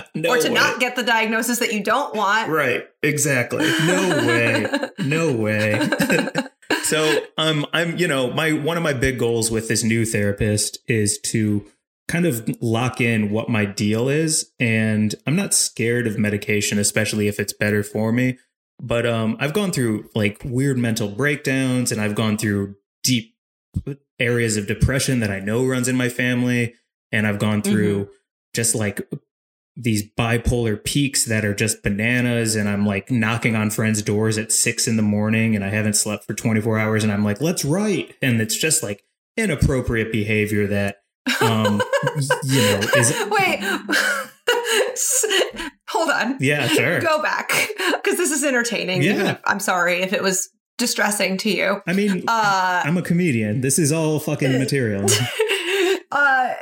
[0.16, 0.54] no or to way.
[0.54, 2.50] not get the diagnosis that you don't want.
[2.50, 3.66] Right, exactly.
[3.86, 4.68] No way.
[5.00, 5.80] No way.
[6.84, 10.80] so um I'm you know, my one of my big goals with this new therapist
[10.88, 11.66] is to
[12.10, 17.28] kind of lock in what my deal is and I'm not scared of medication especially
[17.28, 18.38] if it's better for me.
[18.82, 23.36] But um I've gone through like weird mental breakdowns and I've gone through deep
[24.20, 26.74] areas of depression that I know runs in my family
[27.12, 28.10] and I've gone through
[28.56, 29.08] just like
[29.76, 34.52] these bipolar peaks that are just bananas and I'm like knocking on friends' doors at
[34.52, 37.64] six in the morning and I haven't slept for 24 hours and I'm like, let's
[37.64, 38.16] write.
[38.22, 39.04] And it's just like
[39.38, 40.99] inappropriate behavior that
[41.42, 41.82] um
[42.44, 43.60] you know is Wait.
[45.90, 46.38] Hold on.
[46.40, 47.00] Yeah, sure.
[47.02, 47.52] Go back
[47.96, 49.02] because this is entertaining.
[49.04, 49.32] Yeah.
[49.32, 51.82] if- I'm sorry if it was distressing to you.
[51.88, 53.62] I mean Uh, I'm a comedian.
[53.62, 55.06] This is all fucking material.
[56.12, 56.54] uh,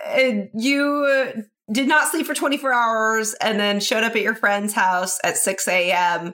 [0.53, 5.19] you did not sleep for 24 hours and then showed up at your friend's house
[5.23, 6.33] at 6 a.m.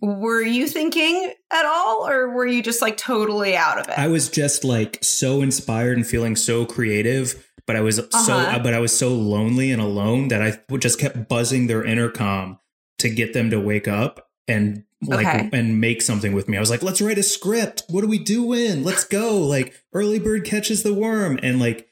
[0.00, 3.98] Were you thinking at all, or were you just like totally out of it?
[3.98, 8.60] I was just like so inspired and feeling so creative, but I was so Uh-huh.
[8.62, 12.58] but I was so lonely and alone that I just kept buzzing their intercom
[12.98, 15.50] to get them to wake up and like Okay.
[15.52, 16.56] and make something with me.
[16.56, 17.82] I was like, "Let's write a script.
[17.88, 18.84] What are we doing?
[18.84, 21.88] Let's go." Like early bird catches the worm and like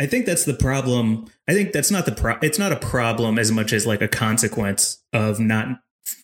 [0.00, 1.26] I think that's the problem.
[1.48, 4.06] I think that's not the pro- it's not a problem as much as like a
[4.08, 5.80] consequence of not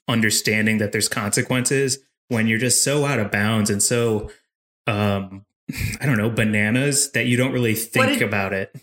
[0.08, 4.30] understanding that there's consequences when you're just so out of bounds and so
[4.86, 5.44] um
[6.00, 8.74] I don't know, bananas that you don't really think did- about it.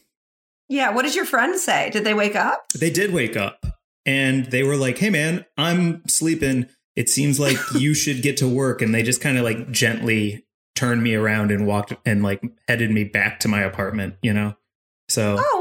[0.68, 0.90] yeah.
[0.92, 1.90] What did your friend say?
[1.92, 2.66] Did they wake up?
[2.78, 3.66] They did wake up
[4.06, 6.68] and they were like, "Hey man, I'm sleeping.
[6.96, 10.44] It seems like you should get to work." And they just kind of like gently
[10.76, 14.56] turned me around and walked and like headed me back to my apartment, you know.
[15.08, 15.61] So Oh, well,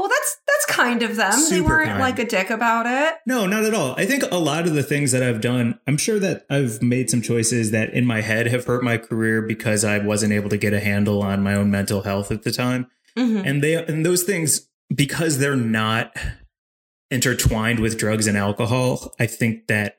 [0.71, 1.33] kind of them.
[1.49, 1.99] they weren't kind.
[1.99, 3.15] like a dick about it.
[3.25, 3.93] No, not at all.
[3.97, 7.09] I think a lot of the things that I've done, I'm sure that I've made
[7.09, 10.57] some choices that in my head have hurt my career because I wasn't able to
[10.57, 12.87] get a handle on my own mental health at the time.
[13.17, 13.45] Mhm.
[13.45, 16.15] And they and those things because they're not
[17.09, 19.97] intertwined with drugs and alcohol, I think that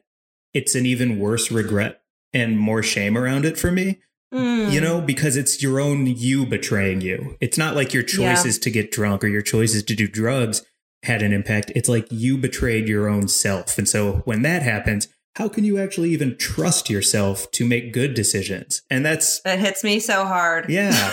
[0.55, 2.01] it's an even worse regret
[2.33, 4.01] and more shame around it for me.
[4.33, 4.73] Mm.
[4.73, 7.37] You know, because it's your own you betraying you.
[7.41, 8.35] It's not like your Yeah.
[8.35, 10.63] choices to get drunk or your choices to do drugs
[11.03, 11.71] had an impact.
[11.75, 13.77] It's like you betrayed your own self.
[13.77, 18.15] And so when that happens, how can you actually even trust yourself to make good
[18.15, 18.83] decisions?
[18.89, 20.67] And that's, it hits me so hard.
[20.71, 20.93] yeah,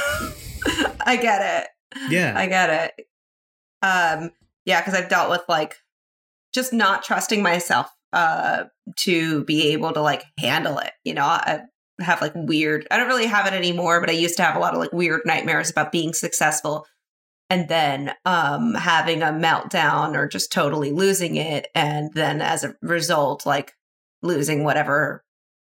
[1.05, 1.69] I get it.
[2.12, 2.34] yeah.
[2.38, 3.05] I get it.
[3.82, 4.32] Um,
[4.65, 5.75] yeah, because I've dealt with like
[6.53, 8.63] just not trusting myself uh
[8.97, 10.91] to be able to like handle it.
[11.03, 11.62] You know, I
[12.01, 14.59] have like weird I don't really have it anymore, but I used to have a
[14.59, 16.85] lot of like weird nightmares about being successful
[17.49, 22.75] and then um having a meltdown or just totally losing it and then as a
[22.81, 23.73] result like
[24.21, 25.23] losing whatever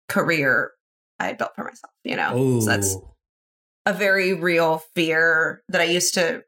[0.09, 0.71] career
[1.19, 2.31] I had built for myself, you know.
[2.33, 2.97] oh, So that's
[3.86, 6.43] a very real fear that I used to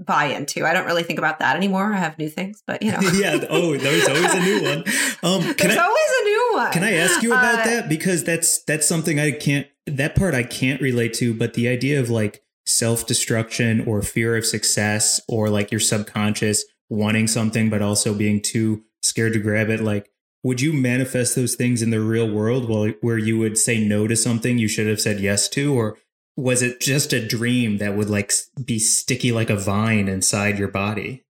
[0.00, 0.64] buy into.
[0.64, 1.92] I don't really think about that anymore.
[1.92, 3.44] I have new things, but you know, yeah.
[3.50, 4.84] Oh, there's always a new one.
[5.20, 6.24] Um, can there's I, always a
[6.72, 7.88] Can I ask you about Uh, that?
[7.88, 11.98] Because that's that's something I can't that part I can't relate to, but the idea
[12.00, 18.14] of like self-destruction or fear of success or like your subconscious wanting something but also
[18.14, 20.10] being too scared to grab it, like
[20.42, 24.06] would you manifest those things in the real world while, where you would say no
[24.06, 25.96] to something you should have said yes to or
[26.36, 28.32] was it just a dream that would like
[28.64, 31.24] be sticky like a vine inside your body?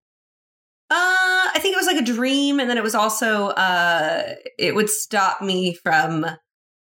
[0.91, 4.75] Uh, I think it was like a dream, and then it was also uh, it
[4.75, 6.25] would stop me from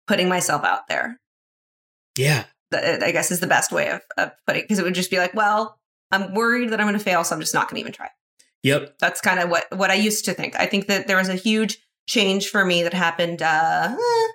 [0.08, 1.20] putting myself out there.
[2.18, 2.46] Yeah.
[2.72, 5.18] That I guess is the best way of, of putting because it would just be
[5.18, 5.78] like, well,
[6.12, 8.10] I'm worried that I'm going to fail, so I'm just not going to even try.
[8.64, 8.96] Yep.
[9.00, 10.56] That's kind of what what I used to think.
[10.58, 14.28] I think that there was a huge change for me that happened uh, eh,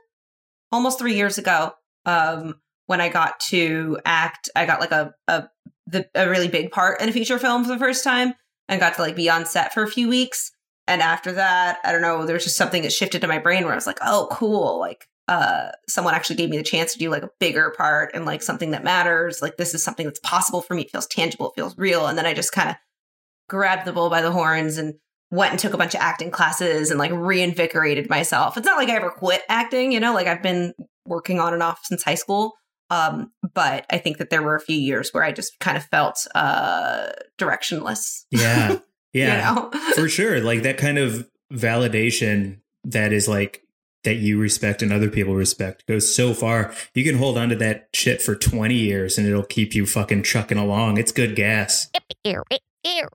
[0.73, 1.73] almost three years ago
[2.05, 4.51] um, when I got to act.
[4.55, 5.49] I got like a a
[5.87, 8.35] the, a really big part in a feature film for the first time,
[8.69, 10.51] and got to like be on set for a few weeks.
[10.87, 13.65] And after that, I don't know, there was just something that shifted to my brain
[13.65, 17.01] where I was like, oh, cool, like uh someone actually gave me the chance to
[17.01, 20.21] do like a bigger part and like something that matters like this is something that's
[20.21, 22.77] possible for me it feels tangible it feels real and then i just kind of
[23.49, 24.95] grabbed the bull by the horns and
[25.31, 28.57] went and took a bunch of acting classes and like reinvigorated myself.
[28.57, 30.73] It's not like I ever quit acting, you know, like I've been
[31.05, 32.53] working on and off since high school.
[32.91, 35.85] Um, but I think that there were a few years where I just kind of
[35.85, 38.25] felt uh directionless.
[38.31, 38.79] Yeah.
[39.13, 39.55] Yeah.
[39.55, 39.71] You know?
[39.95, 40.41] For sure.
[40.41, 43.63] Like that kind of validation that is like
[44.05, 46.73] that you respect and other people respect goes so far.
[46.95, 50.23] You can hold on to that shit for 20 years and it'll keep you fucking
[50.23, 50.97] trucking along.
[50.97, 51.91] It's good gas.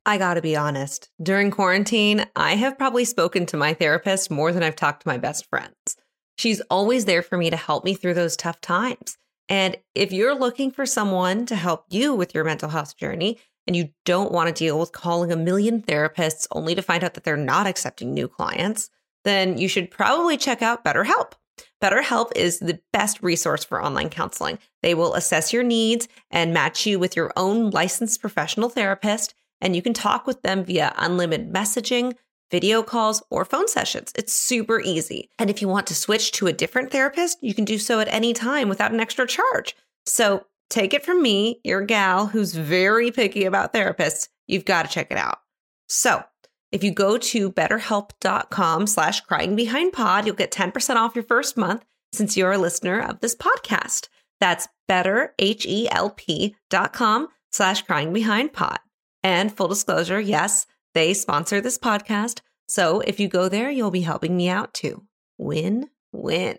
[0.05, 1.09] I gotta be honest.
[1.23, 5.17] During quarantine, I have probably spoken to my therapist more than I've talked to my
[5.17, 5.95] best friends.
[6.37, 9.17] She's always there for me to help me through those tough times.
[9.47, 13.75] And if you're looking for someone to help you with your mental health journey and
[13.75, 17.23] you don't want to deal with calling a million therapists only to find out that
[17.23, 18.89] they're not accepting new clients,
[19.23, 21.33] then you should probably check out BetterHelp.
[21.81, 24.57] BetterHelp is the best resource for online counseling.
[24.81, 29.75] They will assess your needs and match you with your own licensed professional therapist and
[29.75, 32.15] you can talk with them via unlimited messaging,
[32.49, 34.11] video calls, or phone sessions.
[34.15, 35.29] It's super easy.
[35.37, 38.07] And if you want to switch to a different therapist, you can do so at
[38.09, 39.75] any time without an extra charge.
[40.05, 44.27] So take it from me, your gal who's very picky about therapists.
[44.47, 45.39] You've got to check it out.
[45.87, 46.23] So
[46.71, 51.57] if you go to betterhelp.com slash crying behind pod, you'll get 10% off your first
[51.57, 54.07] month since you're a listener of this podcast.
[54.39, 58.79] That's betterhelp.com slash crying behind pod.
[59.23, 62.41] And full disclosure, yes, they sponsor this podcast.
[62.67, 65.05] So if you go there, you'll be helping me out too.
[65.37, 66.57] Win, win.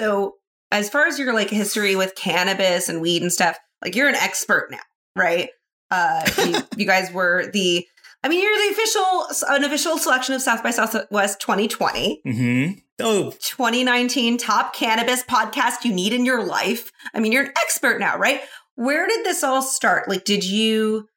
[0.00, 0.36] So
[0.70, 4.14] as far as your like history with cannabis and weed and stuff, like you're an
[4.14, 4.78] expert now,
[5.16, 5.50] right?
[5.90, 7.86] Uh, you, you guys were the
[8.22, 12.20] I mean, you're the official, an official selection of South by Southwest 2020.
[12.26, 12.78] Mm-hmm.
[13.00, 16.92] Oh, 2019 top cannabis podcast you need in your life.
[17.14, 18.42] I mean, you're an expert now, right?
[18.74, 20.06] Where did this all start?
[20.06, 21.08] Like, did you,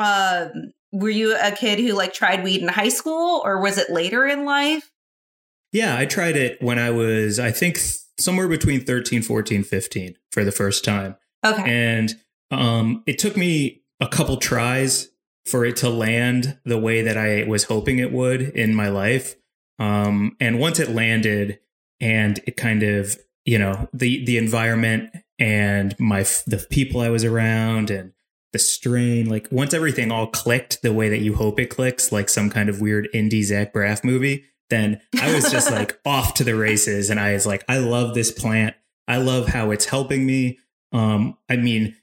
[0.00, 3.88] um, were you a kid who like tried weed in high school or was it
[3.88, 4.90] later in life?
[5.70, 7.78] Yeah, I tried it when I was, I think,
[8.18, 11.16] somewhere between 13, 14, 15 for the first time.
[11.44, 11.62] Okay.
[11.64, 12.14] And
[12.50, 15.08] um, it took me a couple tries
[15.46, 19.34] for it to land the way that I was hoping it would in my life.
[19.78, 21.58] Um, and once it landed
[22.00, 27.24] and it kind of, you know, the, the environment and my, the people I was
[27.24, 28.12] around and
[28.52, 32.28] the strain, like once everything all clicked the way that you hope it clicks, like
[32.28, 36.44] some kind of weird indie Zach Braff movie, then I was just like off to
[36.44, 37.10] the races.
[37.10, 38.74] And I was like, I love this plant.
[39.06, 40.58] I love how it's helping me.
[40.92, 41.94] Um, I mean,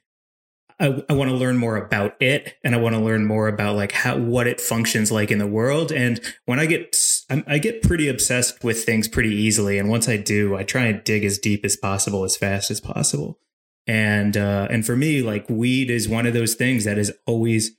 [0.80, 3.76] I, I want to learn more about it and I want to learn more about
[3.76, 5.92] like how what it functions like in the world.
[5.92, 6.96] And when I get
[7.30, 11.04] I get pretty obsessed with things pretty easily, and once I do, I try and
[11.04, 13.40] dig as deep as possible, as fast as possible.
[13.86, 17.72] And uh, and for me, like weed is one of those things that is always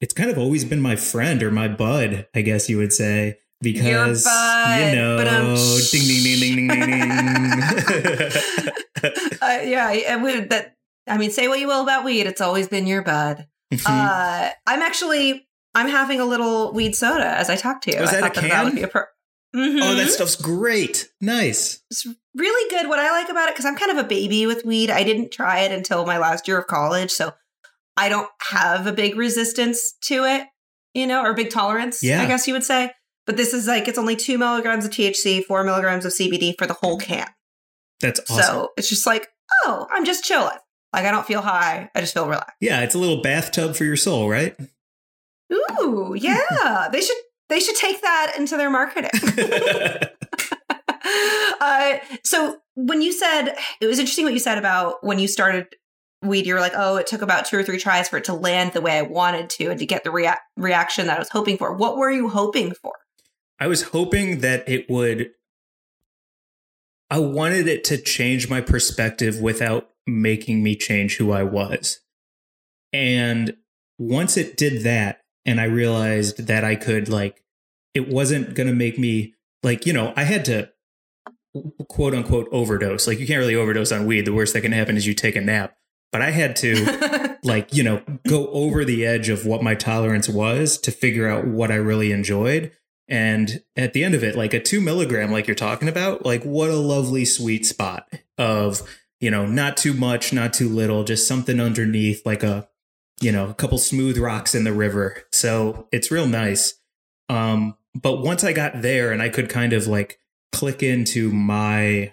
[0.00, 3.38] it's kind of always been my friend or my bud, I guess you would say
[3.60, 5.18] because you know,
[5.90, 7.08] ding ding ding ding ding ding.
[9.42, 10.76] uh, yeah, and we, that
[11.08, 13.46] I mean, say what you will about weed, it's always been your bud.
[13.72, 13.86] Mm-hmm.
[13.86, 18.00] Uh, I'm actually I'm having a little weed soda as I talk to you.
[18.00, 18.74] Was I that a can?
[18.74, 19.02] That a pro-
[19.54, 19.82] mm-hmm.
[19.82, 21.08] Oh, that stuff's great.
[21.20, 21.82] Nice.
[21.90, 22.88] It's really good.
[22.88, 24.90] What I like about it, because I'm kind of a baby with weed.
[24.90, 27.34] I didn't try it until my last year of college, so
[27.96, 30.46] I don't have a big resistance to it,
[30.94, 32.02] you know, or big tolerance.
[32.02, 32.22] Yeah.
[32.22, 32.92] I guess you would say.
[33.28, 36.66] But this is like it's only two milligrams of THC, four milligrams of CBD for
[36.66, 37.26] the whole can.
[38.00, 38.42] That's awesome.
[38.42, 39.28] So it's just like,
[39.66, 40.56] oh, I'm just chilling.
[40.94, 41.90] Like I don't feel high.
[41.94, 42.56] I just feel relaxed.
[42.62, 44.56] Yeah, it's a little bathtub for your soul, right?
[45.52, 46.88] Ooh, yeah.
[46.92, 47.18] they should
[47.50, 49.10] they should take that into their marketing.
[51.60, 55.66] uh, so when you said it was interesting what you said about when you started
[56.22, 58.32] weed, you were like, oh, it took about two or three tries for it to
[58.32, 61.28] land the way I wanted to and to get the rea- reaction that I was
[61.28, 61.74] hoping for.
[61.74, 62.94] What were you hoping for?
[63.58, 65.30] I was hoping that it would.
[67.10, 72.00] I wanted it to change my perspective without making me change who I was.
[72.92, 73.56] And
[73.98, 77.42] once it did that, and I realized that I could, like,
[77.94, 80.70] it wasn't going to make me, like, you know, I had to
[81.88, 83.06] quote unquote overdose.
[83.06, 84.26] Like, you can't really overdose on weed.
[84.26, 85.74] The worst that can happen is you take a nap.
[86.12, 90.28] But I had to, like, you know, go over the edge of what my tolerance
[90.28, 92.72] was to figure out what I really enjoyed.
[93.08, 96.42] And at the end of it, like a two milligram, like you're talking about, like
[96.44, 98.82] what a lovely sweet spot of
[99.20, 102.68] you know, not too much, not too little, just something underneath, like a,
[103.20, 105.22] you know, a couple smooth rocks in the river.
[105.32, 106.74] So it's real nice.
[107.28, 110.20] Um, but once I got there and I could kind of like
[110.52, 112.12] click into my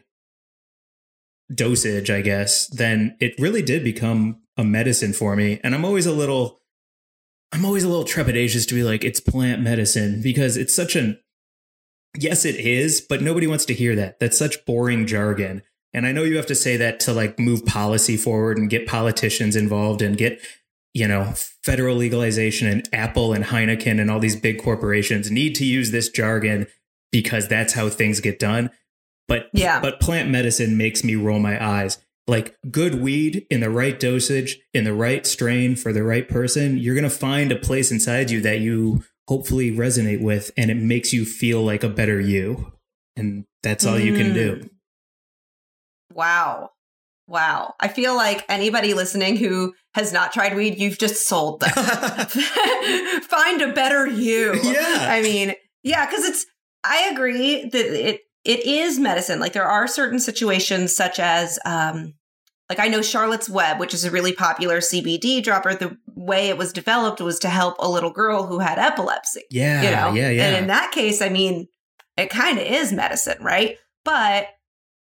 [1.54, 5.60] dosage, I guess, then it really did become a medicine for me.
[5.64, 6.62] And I'm always a little,
[7.56, 11.18] I'm always a little trepidatious to be like, it's plant medicine because it's such an,
[12.18, 14.20] yes, it is, but nobody wants to hear that.
[14.20, 15.62] That's such boring jargon.
[15.94, 18.88] And I know you have to say that to like move policy forward and get
[18.88, 20.42] politicians involved and get,
[20.94, 21.32] you know,
[21.64, 26.10] federal legalization and Apple and Heineken and all these big corporations need to use this
[26.10, 26.68] jargon
[27.10, 28.70] because that's how things get done.
[29.30, 32.00] But yeah, but plant medicine makes me roll my eyes.
[32.28, 36.78] Like good weed in the right dosage, in the right strain for the right person,
[36.78, 40.78] you're going to find a place inside you that you hopefully resonate with and it
[40.78, 42.72] makes you feel like a better you.
[43.16, 44.06] And that's all mm.
[44.06, 44.56] you can do.
[44.56, 44.70] Mm.
[46.14, 46.72] Wow.
[47.28, 47.74] Wow.
[47.80, 51.70] I feel like anybody listening who has not tried weed, you've just sold them.
[53.24, 54.60] Find a better you.
[54.62, 55.08] Yeah.
[55.10, 55.54] I mean,
[55.84, 56.46] yeah, because it's,
[56.84, 59.40] I agree that it, it is medicine.
[59.40, 62.14] Like there are certain situations such as, um,
[62.70, 65.74] like I know Charlotte's Web, which is a really popular CBD dropper.
[65.74, 69.42] The way it was developed was to help a little girl who had epilepsy.
[69.52, 70.20] Yeah, you know?
[70.20, 70.48] yeah, yeah.
[70.48, 71.68] And in that case, I mean,
[72.18, 73.78] it kind of is medicine, right?
[74.04, 74.48] But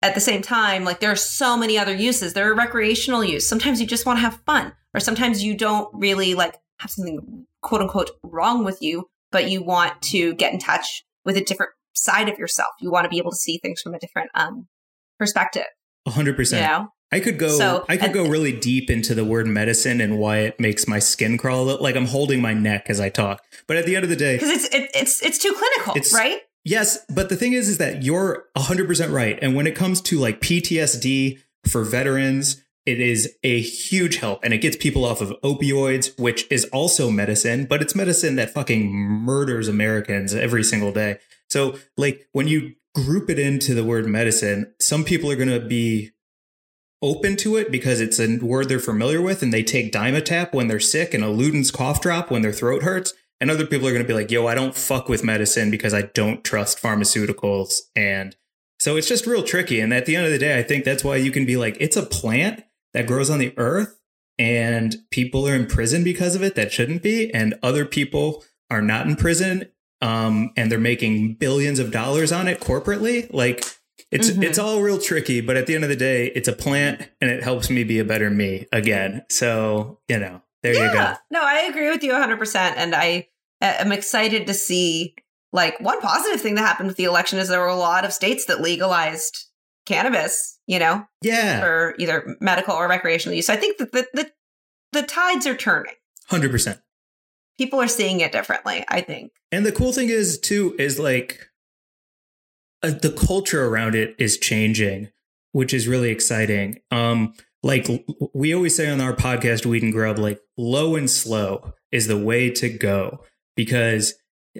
[0.01, 2.33] at the same time, like there are so many other uses.
[2.33, 3.47] There are recreational use.
[3.47, 7.45] Sometimes you just want to have fun, or sometimes you don't really like have something
[7.61, 11.71] quote unquote wrong with you, but you want to get in touch with a different
[11.93, 12.69] side of yourself.
[12.79, 14.67] You want to be able to see things from a different um
[15.17, 15.65] perspective.
[16.05, 16.65] A hundred You percent.
[16.67, 16.87] know?
[17.11, 17.49] I could go.
[17.57, 20.99] So- I could go really deep into the word medicine and why it makes my
[20.99, 21.65] skin crawl.
[21.81, 23.43] Like I'm holding my neck as I talk.
[23.67, 26.13] But at the end of the day, Because it's it, it's it's too clinical, It's-
[26.13, 26.39] right?
[26.65, 29.39] Yes, but the thing is, is that you're 100% right.
[29.41, 34.53] And when it comes to like PTSD for veterans, it is a huge help and
[34.53, 38.91] it gets people off of opioids, which is also medicine, but it's medicine that fucking
[38.93, 41.17] murders Americans every single day.
[41.49, 45.59] So, like, when you group it into the word medicine, some people are going to
[45.59, 46.11] be
[47.01, 50.67] open to it because it's a word they're familiar with and they take Dimetapp when
[50.67, 53.13] they're sick and a Luden's cough drop when their throat hurts.
[53.41, 55.93] And other people are going to be like, yo, I don't fuck with medicine because
[55.93, 57.79] I don't trust pharmaceuticals.
[57.95, 58.35] And
[58.79, 59.79] so it's just real tricky.
[59.79, 61.77] And at the end of the day, I think that's why you can be like,
[61.79, 63.97] it's a plant that grows on the earth
[64.37, 67.33] and people are in prison because of it that shouldn't be.
[67.33, 69.69] And other people are not in prison
[70.01, 73.31] um, and they're making billions of dollars on it corporately.
[73.33, 73.63] Like,
[74.11, 74.43] it's Mhm.
[74.43, 77.29] it's all real tricky, but at the end of the day, it's a plant and
[77.29, 79.23] it helps me be a better me again.
[79.29, 81.13] So, you know, there you go.
[81.31, 82.77] No, I agree with you 100%.
[82.77, 83.27] And I
[83.61, 85.15] am excited to see,
[85.53, 88.13] like, one positive thing that happened with the election is there were a lot of
[88.13, 89.45] states that legalized
[89.85, 91.59] cannabis, you know, Yeah.
[91.59, 93.47] for either medical or recreational use.
[93.47, 94.31] So I think that the, the,
[94.91, 95.93] the tides are turning.
[96.31, 96.79] 100%.
[97.59, 99.33] People are seeing it differently, I think.
[99.51, 101.49] And the cool thing is too is like
[102.81, 105.09] uh, the culture around it is changing,
[105.51, 106.79] which is really exciting.
[106.89, 107.85] Um like
[108.33, 112.17] we always say on our podcast Weed and Grub like low and slow is the
[112.17, 113.25] way to go
[113.57, 114.13] because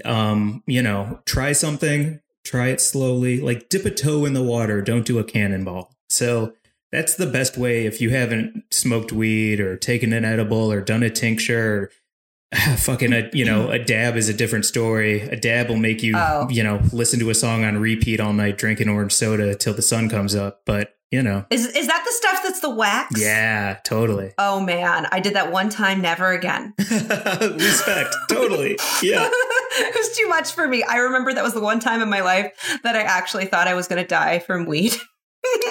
[0.03, 4.81] um you know, try something, try it slowly, like dip a toe in the water,
[4.81, 5.95] don't do a cannonball.
[6.09, 6.51] So
[6.91, 11.03] that's the best way if you haven't smoked weed or taken an edible or done
[11.03, 11.91] a tincture or
[12.77, 16.13] fucking a you know a dab is a different story a dab will make you
[16.17, 16.47] Oh.
[16.49, 19.81] you know listen to a song on repeat all night drinking orange soda till the
[19.83, 23.19] sun comes up but you know Is, is that the stuff that's the wax?
[23.21, 25.07] yeah totally Oh, man.
[25.11, 26.73] I did that one time, never again.
[26.79, 30.83] respect totally yeah it was too much for me.
[30.83, 32.51] I remember that was the one time in my life
[32.83, 34.93] that I actually thought I was going to die from weed.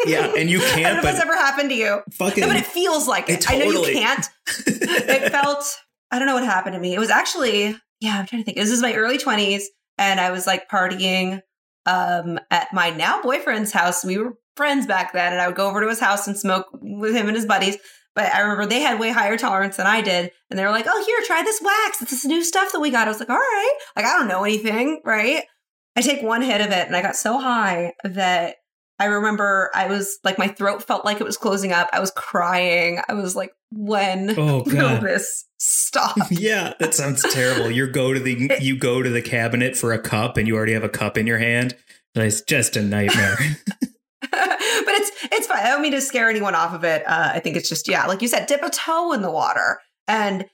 [0.07, 2.01] yeah and you I don't can't know if that's ever happened to you.
[2.13, 3.41] fucking No, but it feels like it.
[3.41, 4.27] It I know you can't.
[4.67, 5.65] It felt,
[6.11, 6.95] I don't know what happened to me.
[6.95, 8.57] It was actually, yeah, I'm trying to think.
[8.57, 9.65] This is my early 20s,
[9.99, 11.41] and I was like partying
[11.87, 14.05] um, at my now boyfriend's house.
[14.05, 16.67] We were friends back then, and I would go over to his house and smoke
[16.73, 17.77] with him and his buddies.
[18.15, 20.33] But I remember they had way higher tolerance than I did.
[20.51, 22.03] And they were like, oh, here, try this wax.
[22.03, 23.07] It's this new stuff that we got.
[23.07, 23.79] I was like, all right.
[23.95, 25.45] Like, I don't know anything, right?
[25.95, 28.57] I take one hit of it and I got so high that
[28.99, 31.89] I remember I was like, my throat felt like it was closing up.
[31.93, 33.01] I was crying.
[33.09, 36.17] I was like, when oh will this stop?
[36.31, 39.99] yeah that sounds terrible you go to the you go to the cabinet for a
[39.99, 41.77] cup and you already have a cup in your hand
[42.15, 43.37] it's just a nightmare
[44.31, 45.65] but it's it's fine.
[45.65, 47.03] I don't mean to scare anyone off of it.
[47.07, 49.81] Uh, I think it's just yeah, like you said, dip a toe in the water.
[50.07, 50.47] And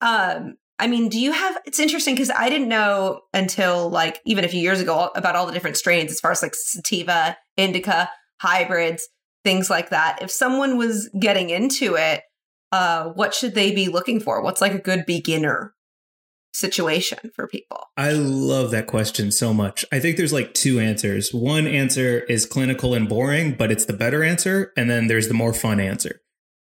[0.00, 1.58] um, I mean, do you have?
[1.64, 5.46] It's interesting because I didn't know until like even a few years ago about all
[5.46, 8.10] the different strains as far as like sativa, indica,
[8.40, 9.08] hybrids,
[9.44, 10.22] things like that.
[10.22, 12.22] If someone was getting into it,
[12.70, 14.42] uh, what should they be looking for?
[14.42, 15.74] What's like a good beginner
[16.52, 17.84] situation for people?
[17.96, 19.84] I love that question so much.
[19.90, 21.32] I think there's like two answers.
[21.32, 25.34] One answer is clinical and boring, but it's the better answer, and then there's the
[25.34, 26.20] more fun answer.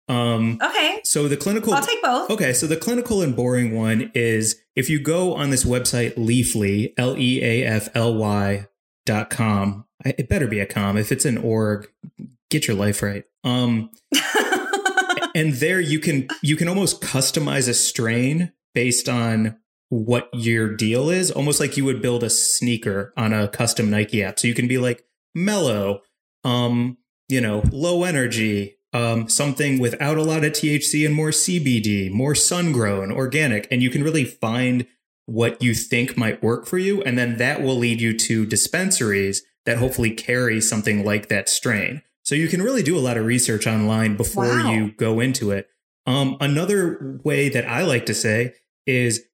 [0.08, 2.30] Um Okay, so the clinical I'll take both.
[2.30, 6.92] Okay, so the clinical and boring one is if you go on this website Leafly,
[6.96, 8.66] L E A F L Y
[9.04, 9.84] dot com.
[10.04, 10.96] It better be a com.
[10.96, 11.88] If it's an org,
[12.50, 13.24] get your life right.
[13.42, 13.90] Um
[15.36, 19.56] and there you can you can almost customize a strain based on
[19.90, 24.22] what your deal is almost like you would build a sneaker on a custom nike
[24.22, 25.04] app so you can be like
[25.34, 26.00] mellow
[26.42, 26.96] um
[27.28, 32.34] you know low energy um something without a lot of thc and more cbd more
[32.34, 34.86] sun grown organic and you can really find
[35.26, 39.42] what you think might work for you and then that will lead you to dispensaries
[39.66, 43.26] that hopefully carry something like that strain so you can really do a lot of
[43.26, 44.72] research online before Wow.
[44.72, 45.68] you go into it
[46.06, 48.54] um, another way that I like to say
[48.86, 49.24] is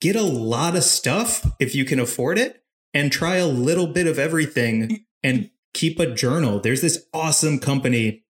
[0.00, 2.62] get a lot of stuff if you can afford it
[2.94, 6.58] and try a little bit of everything and keep a journal.
[6.58, 8.21] There's this awesome company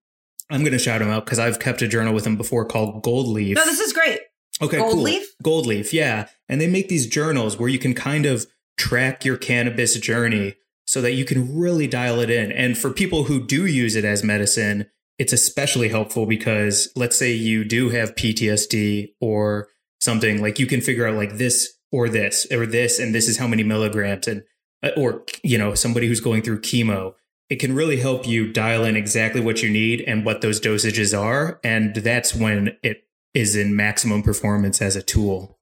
[0.53, 3.01] I'm going to shout him out because I've kept a journal with him before called
[3.01, 3.55] Gold Leaf.
[3.55, 4.19] No, this is great.
[4.61, 5.01] Okay, Gold cool.
[5.01, 5.25] Leaf?
[5.41, 6.27] Gold Leaf, yeah.
[6.47, 8.45] And they make these journals where you can kind of
[8.77, 10.53] track your cannabis journey
[10.85, 12.51] so that you can really dial it in.
[12.51, 14.85] And for people who do use it as medicine,
[15.17, 20.81] it's especially helpful because let's say you do have PTSD or something like you can
[20.81, 24.43] figure out like this or this or this and this is how many milligrams and
[24.83, 27.13] uh, or you know somebody who's going through chemo
[27.49, 31.17] it can really help you dial in exactly what you need and what those dosages
[31.17, 35.57] are and that's when it is in maximum performance as a tool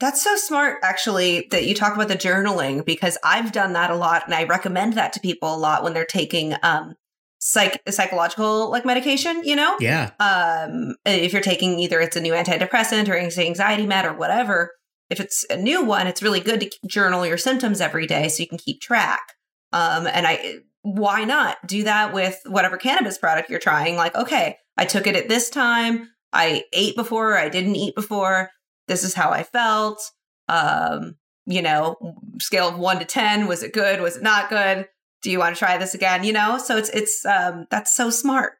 [0.00, 3.96] That's so smart, actually, that you talk about the journaling because I've done that a
[3.96, 6.94] lot, and I recommend that to people a lot when they're taking um,
[7.40, 9.42] psych psychological like medication.
[9.44, 14.04] You know, yeah um, if you're taking either it's a new antidepressant or anxiety med
[14.04, 14.72] or whatever.
[15.10, 18.42] If it's a new one, it's really good to journal your symptoms every day so
[18.42, 19.32] you can keep track.
[19.72, 20.58] Um, and I,
[20.94, 23.96] why not do that with whatever cannabis product you're trying?
[23.96, 26.08] Like, okay, I took it at this time.
[26.32, 27.36] I ate before.
[27.36, 28.50] I didn't eat before.
[28.86, 30.00] This is how I felt.
[30.48, 31.16] Um,
[31.46, 31.96] you know,
[32.40, 33.46] scale of one to ten.
[33.46, 34.00] Was it good?
[34.00, 34.88] Was it not good?
[35.22, 36.24] Do you want to try this again?
[36.24, 38.54] You know, so it's it's um, that's so smart.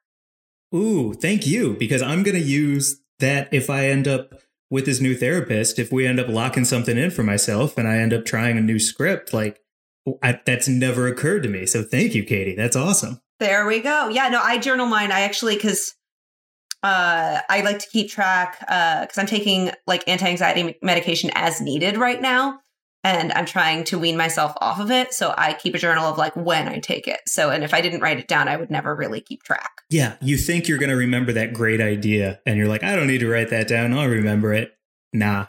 [0.74, 1.74] Ooh, thank you.
[1.74, 4.34] Because I'm going to use that if I end up
[4.70, 7.98] with this new therapist, if we end up locking something in for myself and I
[7.98, 9.60] end up trying a new script, like
[10.22, 11.66] I, that's never occurred to me.
[11.66, 12.54] So thank you, Katie.
[12.54, 13.20] That's awesome.
[13.40, 14.08] There we go.
[14.08, 15.12] Yeah, no, I journal mine.
[15.12, 15.94] I actually because
[16.82, 21.96] uh I like to keep track uh because I'm taking like anti-anxiety medication as needed
[21.96, 22.60] right now.
[23.04, 25.14] And I'm trying to wean myself off of it.
[25.14, 27.20] So I keep a journal of like when I take it.
[27.26, 29.70] So and if I didn't write it down, I would never really keep track.
[29.88, 30.16] Yeah.
[30.20, 33.20] You think you're going to remember that great idea and you're like, I don't need
[33.20, 33.92] to write that down.
[33.92, 34.72] I'll remember it.
[35.12, 35.46] Nah.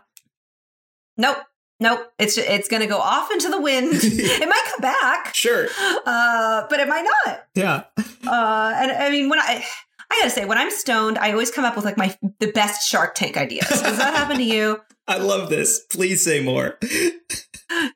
[1.18, 1.40] Nope.
[1.80, 2.12] Nope.
[2.20, 3.90] It's it's gonna go off into the wind.
[3.94, 5.34] it might come back.
[5.34, 5.68] Sure.
[6.06, 7.44] Uh, but it might not.
[7.56, 7.84] Yeah.
[8.28, 9.64] Uh, and I mean, when I,
[10.12, 12.90] I gotta say, when I'm stoned, I always come up with like my the best
[12.90, 13.68] Shark Tank ideas.
[13.68, 14.82] Does that happen to you?
[15.08, 15.80] I love this.
[15.90, 16.78] Please say more.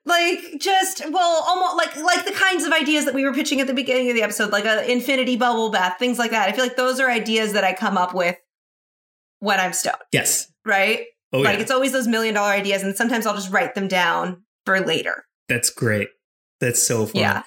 [0.05, 3.65] Like just well, almost like like the kinds of ideas that we were pitching at
[3.65, 6.47] the beginning of the episode, like a infinity bubble bath, things like that.
[6.47, 8.35] I feel like those are ideas that I come up with
[9.39, 10.51] when I'm stoned, Yes.
[10.63, 11.05] right?
[11.33, 11.61] Oh, like yeah.
[11.61, 15.25] it's always those million dollar ideas, and sometimes I'll just write them down for later.
[15.49, 16.09] That's great.
[16.61, 17.21] That's so fun.
[17.21, 17.43] Yeah.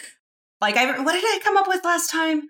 [0.60, 2.42] Like I what did I come up with last time?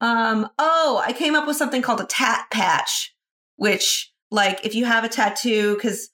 [0.00, 3.14] Um oh, I came up with something called a tat patch,
[3.56, 6.10] which like if you have a tattoo cuz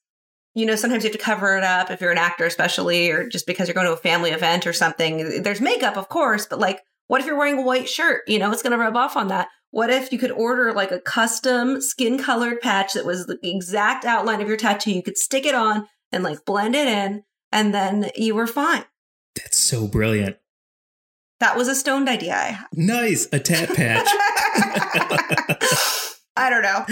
[0.55, 3.29] you know sometimes you have to cover it up if you're an actor especially or
[3.29, 5.43] just because you're going to a family event or something.
[5.43, 8.23] There's makeup of course, but like what if you're wearing a white shirt?
[8.27, 9.49] You know, it's going to rub off on that.
[9.73, 14.05] What if you could order like a custom skin colored patch that was the exact
[14.05, 14.93] outline of your tattoo?
[14.93, 18.85] You could stick it on and like blend it in and then you were fine.
[19.35, 20.37] That's so brilliant.
[21.41, 22.67] That was a stoned idea I had.
[22.75, 23.27] Nice.
[23.33, 24.07] A tat patch.
[26.37, 26.85] I don't know.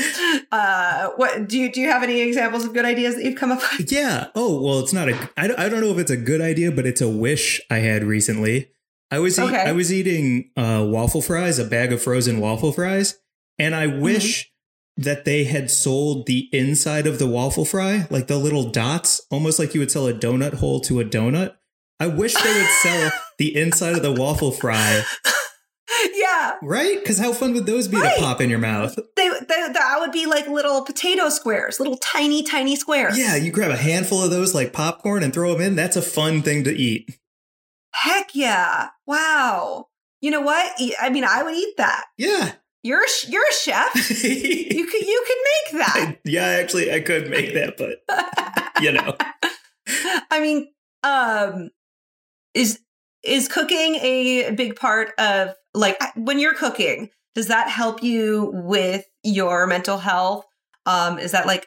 [0.51, 1.83] Uh, what do you do?
[1.83, 3.93] You have any examples of good ideas that you've come up with?
[3.93, 4.29] Yeah.
[4.35, 5.31] Oh, well, it's not a.
[5.37, 7.79] I don't, I don't know if it's a good idea, but it's a wish I
[7.79, 8.71] had recently.
[9.11, 9.57] I was eat, Okay.
[9.65, 13.19] I was eating uh, waffle fries, a bag of frozen waffle fries,
[13.59, 14.01] and I Mm-hmm.
[14.03, 14.51] wish
[14.97, 19.59] that they had sold the inside of the waffle fry, like the little dots, almost
[19.59, 21.55] like you would sell a donut hole to a donut.
[21.99, 25.03] I wish they would sell the inside of the waffle fry,
[26.15, 26.99] yeah, right?
[26.99, 28.15] Because how fun would those be Right.
[28.15, 28.95] to pop in your mouth?
[29.17, 33.19] they, they that would be like little potato squares, little tiny, tiny squares.
[33.19, 35.77] Yeah, you grab a handful of those like popcorn and throw them in.
[35.77, 37.19] That's a fun thing to eat.
[37.93, 38.89] Heck yeah!
[39.07, 39.87] Wow.
[40.21, 40.73] You know what?
[41.01, 42.05] I mean, I would eat that.
[42.19, 42.53] Yeah.
[42.83, 43.95] You're a, sh- you're a chef.
[44.25, 45.37] You could you could
[45.77, 45.97] make that.
[45.97, 48.01] I- yeah, actually, I could make that, but
[48.83, 49.17] you know,
[50.31, 50.69] I mean,
[51.03, 51.71] um,
[52.55, 52.81] is
[53.23, 57.11] is cooking a big part of like when you're cooking?
[57.35, 60.45] Does that help you with your mental health?
[60.87, 61.67] Um, is that like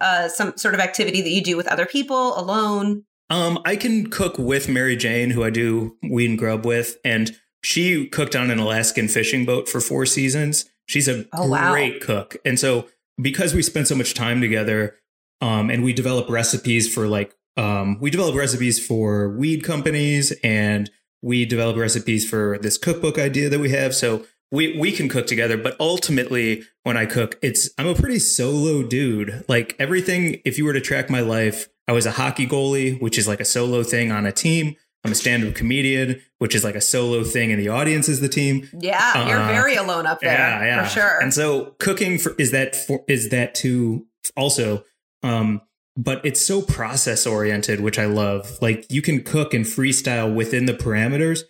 [0.00, 3.04] uh, some sort of activity that you do with other people alone?
[3.30, 7.36] Um, I can cook with Mary Jane, who I do weed and grub with, and
[7.62, 10.64] she cooked on an Alaskan fishing boat for four seasons.
[10.86, 11.72] She's a Oh, wow.
[11.72, 12.86] great cook, and so
[13.20, 14.96] because we spend so much time together,
[15.40, 20.90] um, and we develop recipes for like, um, we develop recipes for weed companies, and
[21.22, 23.94] we develop recipes for this cookbook idea that we have.
[23.94, 28.20] So we we can cook together, but ultimately, when I cook, it's I'm a pretty
[28.20, 29.44] solo dude.
[29.48, 33.18] Like everything, if you were to track my life, I was a hockey goalie, which
[33.18, 34.76] is like a solo thing on a team.
[35.04, 38.28] I'm a stand-up comedian, which is like a solo thing, and the audience is the
[38.28, 38.68] team.
[38.76, 41.20] Yeah, you're Uh, very alone up there Yeah, yeah, for sure.
[41.22, 44.06] And so cooking for is that for, is that too
[44.36, 44.84] also,
[45.22, 45.60] um,
[45.96, 48.58] but it's so process oriented, which I love.
[48.60, 51.42] Like you can cook and freestyle within the parameters.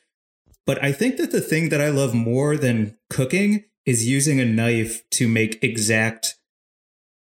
[0.66, 4.44] But I think that the thing that I love more than cooking is using a
[4.44, 6.34] knife to make exact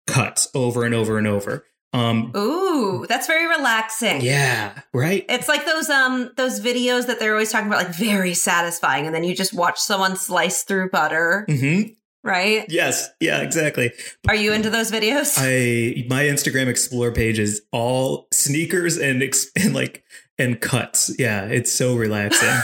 [0.05, 1.65] cuts over and over and over.
[1.91, 4.21] Um, Ooh, that's very relaxing.
[4.21, 5.25] yeah, right.
[5.27, 9.15] It's like those um those videos that they're always talking about, like very satisfying, and
[9.15, 11.89] then you just watch someone slice through butter, Mm-hmm.
[12.23, 12.65] right?
[12.69, 13.91] Yes, yeah, exactly.
[14.27, 15.33] Are you into those videos?
[15.37, 20.03] I my Instagram explore page is all sneakers and, ex- and like
[20.37, 21.11] and cuts.
[21.17, 22.61] Yeah, it's so relaxing.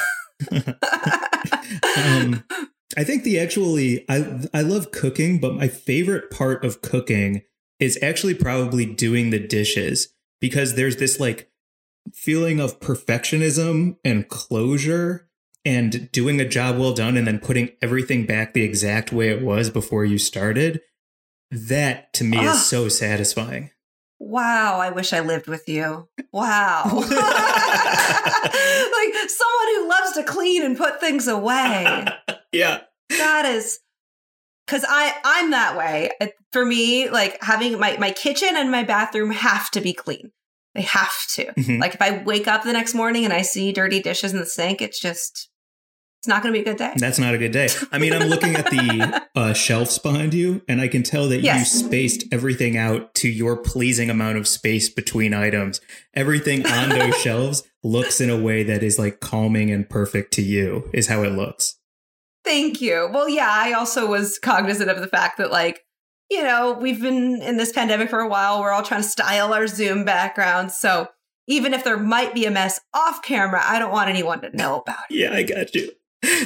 [1.97, 2.43] um,
[2.97, 7.41] I think the actually I I love cooking, but my favorite part of cooking
[7.80, 10.09] is actually probably doing the dishes
[10.41, 11.49] because there's this like
[12.13, 15.28] feeling of perfectionism and closure
[15.65, 19.41] and doing a job well done and then putting everything back the exact way it
[19.41, 20.82] was before you started.
[21.51, 22.53] That to me Ah.
[22.53, 23.71] is so satisfying.
[24.19, 26.07] wow, I wish I lived with you.
[26.32, 26.84] Wow.
[26.95, 27.03] like
[29.30, 32.05] someone who loves to clean and put things away.
[32.51, 32.82] yeah.
[33.09, 33.80] That is
[34.66, 36.11] because I I'm that way.
[36.51, 40.32] For me, like having my my kitchen and my bathroom have to be clean.
[40.74, 41.45] They have to.
[41.53, 41.80] Mhm.
[41.80, 44.45] Like if I wake up the next morning and I see dirty dishes in the
[44.45, 45.49] sink, it's just
[46.20, 46.91] it's not going to be a good day.
[46.97, 47.68] That's not a good day.
[47.91, 51.41] I mean, I'm looking at the uh, shelves behind you, and I can tell that
[51.41, 51.59] Yes.
[51.80, 55.82] you spaced everything out to your pleasing amount of space between items.
[56.16, 60.41] Everything on those shelves looks in a way that is like calming and perfect to
[60.41, 61.78] you, is how it looks.
[62.46, 63.10] Thank you.
[63.12, 65.82] Well, yeah, I also was cognizant of the fact that like
[66.30, 68.60] you know, we've been in this pandemic for a while.
[68.60, 70.78] We're all trying to style our Zoom backgrounds.
[70.78, 71.08] So
[71.48, 74.80] even if there might be a mess off camera, I don't want anyone to know
[74.80, 75.16] about it.
[75.16, 75.91] Yeah, I got you.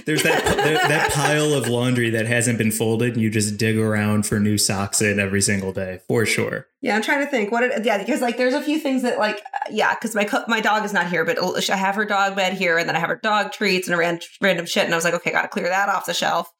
[0.05, 3.77] There's that that, that pile of laundry that hasn't been folded, and you just dig
[3.77, 6.67] around for new socks in every single day, for sure.
[6.81, 9.19] Yeah, I'm trying to think what it, yeah, because like there's a few things that
[9.19, 11.37] like, uh, yeah, because my, co- my dog is not here, but
[11.69, 14.19] I have her dog bed here and then I have her dog treats and ran,
[14.41, 14.85] random shit.
[14.85, 16.51] And I was like, okay, got to clear that off the shelf.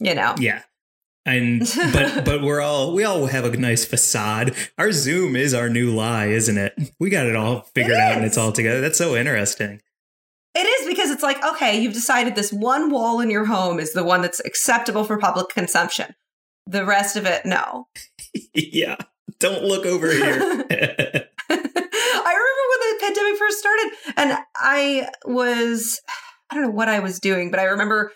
[0.00, 0.62] You know, Yeah.
[1.26, 1.60] And
[1.92, 4.54] but but we're all we all have a nice facade.
[4.78, 6.74] Our Zoom is our new lie, isn't it?
[6.98, 8.80] We got it all figured It out and it's all together.
[8.80, 9.80] That's so interesting.
[10.54, 13.92] It is because it's like, okay, you've decided this one wall in your home is
[13.92, 16.14] the one that's acceptable for public consumption.
[16.66, 17.88] The rest of it, no.
[18.54, 18.96] yeah.
[19.38, 20.22] Don't look over here.
[20.70, 26.00] I remember when the pandemic first started and I was,
[26.50, 28.12] I don't know what I was doing, but I remember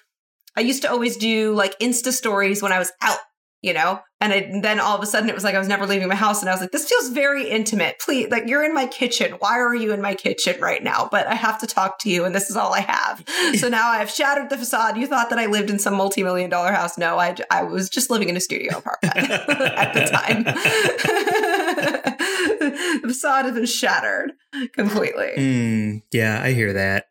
[0.56, 3.18] I used to always do like Insta stories when I was out,
[3.64, 3.98] you know?
[4.20, 6.14] And I, then all of a sudden it was like I was never leaving my
[6.14, 7.98] house and I was like, this feels very intimate.
[7.98, 9.32] Please, like you're in my kitchen.
[9.38, 11.08] Why are you in my kitchen right now?
[11.10, 13.24] But I have to talk to you and this is all I have.
[13.58, 14.98] so now I've shattered the facade.
[14.98, 16.98] You thought that I lived in some multi million dollar house.
[16.98, 20.44] No, I, I was just living in a studio apartment at the time.
[23.00, 24.32] the facade has been shattered
[24.72, 25.32] completely.
[25.36, 27.06] Mm, yeah, I hear that.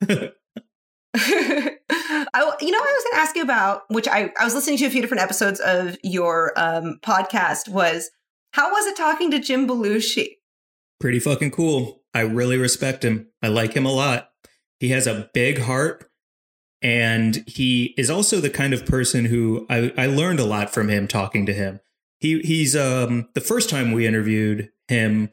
[2.36, 4.55] I, you know, what I was going to ask you about, which I, I was
[4.55, 8.09] listening to a few different episodes of your um, podcast, was
[8.51, 10.38] how was it talking to Jim Belushi?
[10.99, 12.01] Pretty fucking cool.
[12.14, 13.28] I really respect him.
[13.41, 14.30] I like him a lot.
[14.80, 16.09] He has a big heart
[16.84, 20.89] and he is also the kind of person who I, I learned a lot from
[20.89, 21.80] him talking to him.
[22.20, 25.30] He he's um the first time we interviewed him,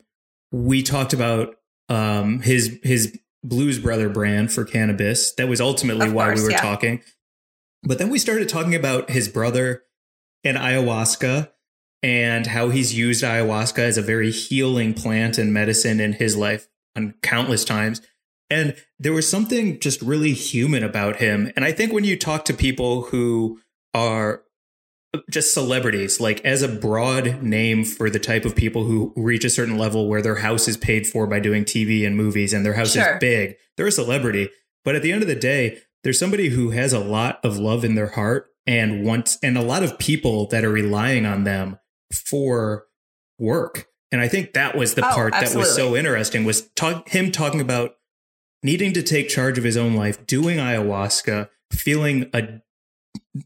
[0.52, 1.56] we talked about
[1.88, 5.32] um his his Blues Brother brand for cannabis.
[5.34, 6.61] That was ultimately Of why course, we were yeah.
[6.61, 7.03] talking.
[7.82, 9.84] But then we started talking about his brother
[10.45, 11.51] and ayahuasca
[12.03, 16.68] and how he's used ayahuasca as a very healing plant and medicine in his life
[16.97, 18.03] on countless times.
[18.49, 21.53] And there was something just really human about him.
[21.57, 23.61] And I think when you talk to people who
[23.95, 24.43] are
[25.28, 29.50] just celebrities, like as a broad name for the type of people who reach a
[29.50, 32.74] certain level where their house is paid for by doing TV and movies and their
[32.74, 33.14] house Sure.
[33.14, 34.50] is big, they're a celebrity.
[34.84, 37.84] But at the end of the day, there's somebody who has a lot of love
[37.84, 41.78] in their heart and wants, and a lot of people that are relying on them
[42.12, 42.86] for
[43.38, 43.86] work.
[44.12, 47.30] And I think that was the Oh, part that was so interesting was talk, him
[47.32, 47.96] talking about
[48.62, 52.61] needing to take charge of his own life, doing ayahuasca, feeling a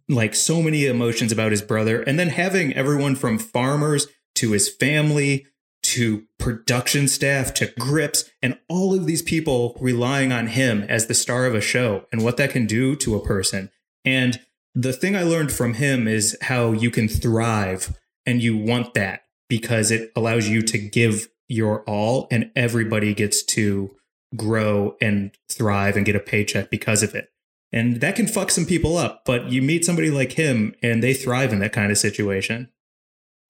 [0.08, 4.06] like so many emotions about his brother, and then having everyone from farmers
[4.36, 5.46] to his family
[5.82, 11.14] to production staff to grips and all of these people relying on him as the
[11.14, 13.70] star of a show and what that can do to a person.
[14.04, 14.40] And
[14.74, 19.24] the thing I learned from him is how you can thrive and you want that
[19.48, 23.94] because it allows you to give your all and everybody gets to
[24.34, 27.28] grow and thrive and get a paycheck because of it.
[27.74, 31.12] And that can fuck some people up, but you meet somebody like him and they
[31.12, 32.70] thrive in that kind of situation.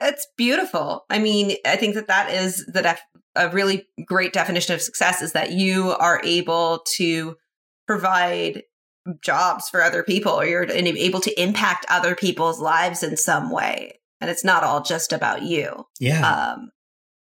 [0.00, 1.04] It's beautiful.
[1.10, 3.02] I mean, I think that that is the def-
[3.36, 7.36] a really great definition of success is that you are able to
[7.86, 8.62] provide
[9.22, 14.00] jobs for other people or you're able to impact other people's lives in some way
[14.20, 16.26] and it's not all just about you Yeah.
[16.54, 16.70] um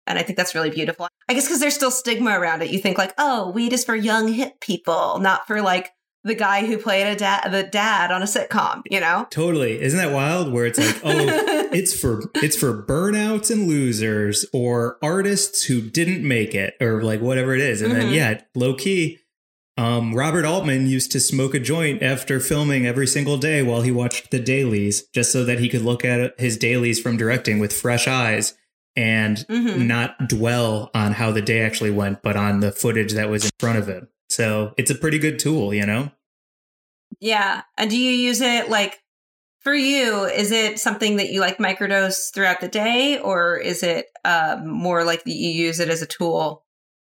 [0.07, 2.79] and i think that's really beautiful i guess because there's still stigma around it you
[2.79, 5.89] think like oh weed is for young hip people not for like
[6.25, 9.79] the guy who played a dad the dad on a sitcom you know totally.
[9.81, 10.51] Isn't that wild?
[10.51, 11.15] Where it's like, oh,
[11.71, 17.21] it's for it's for burnouts and losers or artists who didn't make it or like
[17.21, 17.81] whatever it is.
[17.81, 18.15] And then Mhm.
[18.15, 19.19] yeah, low key.
[19.77, 23.91] Um, Robert Altman used to smoke a joint after filming every single day while he
[23.91, 27.73] watched the dailies, just so that he could look at his dailies from directing with
[27.73, 28.53] fresh eyes
[28.95, 29.85] and Mhm.
[29.85, 33.51] not dwell on how the day actually went, but on the footage that was in
[33.59, 34.07] front of him.
[34.29, 36.11] So it's a pretty good tool, you know?
[37.19, 37.63] Yeah.
[37.77, 38.99] And do you use it like
[39.61, 40.25] for you?
[40.25, 45.03] Is it something that you like microdose throughout the day, or is it um, more
[45.03, 46.63] like that you use it as a tool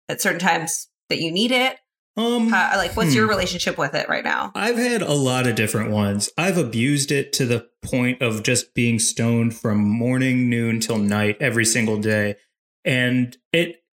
[0.10, 1.78] at certain times that you need it?
[2.18, 3.30] Um, How, like, what's your hmm.
[3.30, 4.52] relationship with it right now?
[4.54, 6.30] I've had a lot of different ones.
[6.38, 11.38] I've abused it to the point of just being stoned from morning, noon till night
[11.40, 12.36] every single day.
[12.84, 13.84] And it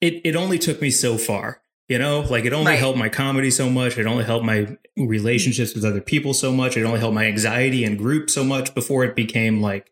[0.00, 1.62] it it only took me so far.
[1.90, 2.78] You know, like it only Right.
[2.78, 3.98] helped my comedy so much.
[3.98, 6.76] It only helped my relationships with other people so much.
[6.76, 9.90] It only helped my anxiety and group so much before it became like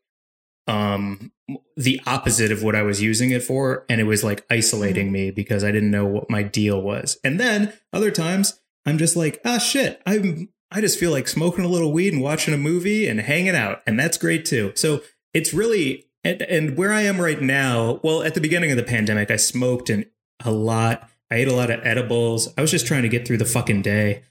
[0.69, 1.33] um
[1.77, 3.85] the opposite of what I was using it for.
[3.89, 7.19] And it was like isolating me because I didn't know what my deal was.
[7.25, 11.65] And then other times I'm just like, ah shit, I'm I just feel like smoking
[11.65, 13.83] a little weed and watching a movie and hanging out.
[13.89, 14.73] And that's great too.
[14.77, 15.01] So
[15.35, 18.83] it's really and, and where I am right now, well, at the beginning of the
[18.85, 20.07] pandemic, I smoked and
[20.45, 21.09] a lot.
[21.31, 22.53] I ate a lot of edibles.
[22.57, 24.23] I was just trying to get through the fucking day.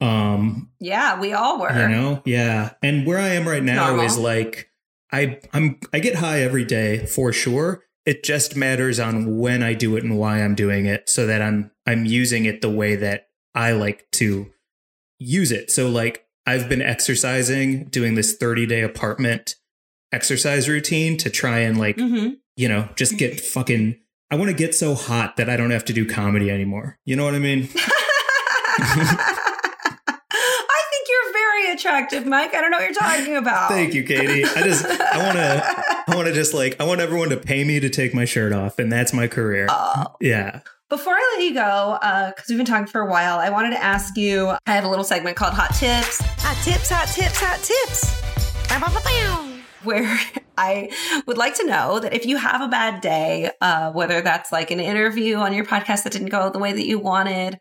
[0.00, 1.72] Um, Yeah, we all were.
[1.72, 2.74] you know, yeah.
[2.82, 4.04] And where I am right now Normal.
[4.06, 4.70] is like
[5.12, 7.84] I I'm I get high every day for sure.
[8.06, 11.40] It just matters on when I do it and why I'm doing it so that
[11.40, 14.50] I'm I'm using it the way that I like to
[15.18, 15.70] use it.
[15.70, 19.54] So like I've been exercising, doing this 30-day apartment
[20.12, 23.98] exercise routine to try and like, hmm you know, just get fucking
[24.30, 26.98] I want to get so hot that I don't have to do comedy anymore.
[27.04, 27.68] You know what I mean?
[28.78, 32.54] I think you're very attractive, Mike.
[32.54, 33.70] I don't know what you're talking about.
[33.70, 34.44] Thank you, Katie.
[34.44, 37.64] I just I want to I want to just like I want everyone to pay
[37.64, 39.66] me to take my shirt off, and that's my career.
[39.70, 40.06] Oh.
[40.20, 40.60] yeah.
[40.88, 43.70] Before I let you go, uh, because we've been talking for a while, I wanted
[43.70, 44.50] to ask you.
[44.66, 46.20] I have a little segment called Hot Tips.
[46.20, 48.68] Hot Tips, Hot Tips, Hot Tips.
[48.68, 49.53] Bow, bow, bow.
[49.84, 50.18] Where
[50.58, 50.90] I
[51.26, 54.70] would like to know that if you have a bad day, uh, whether that's like
[54.70, 57.58] an interview on your podcast that didn't go the way that you wanted,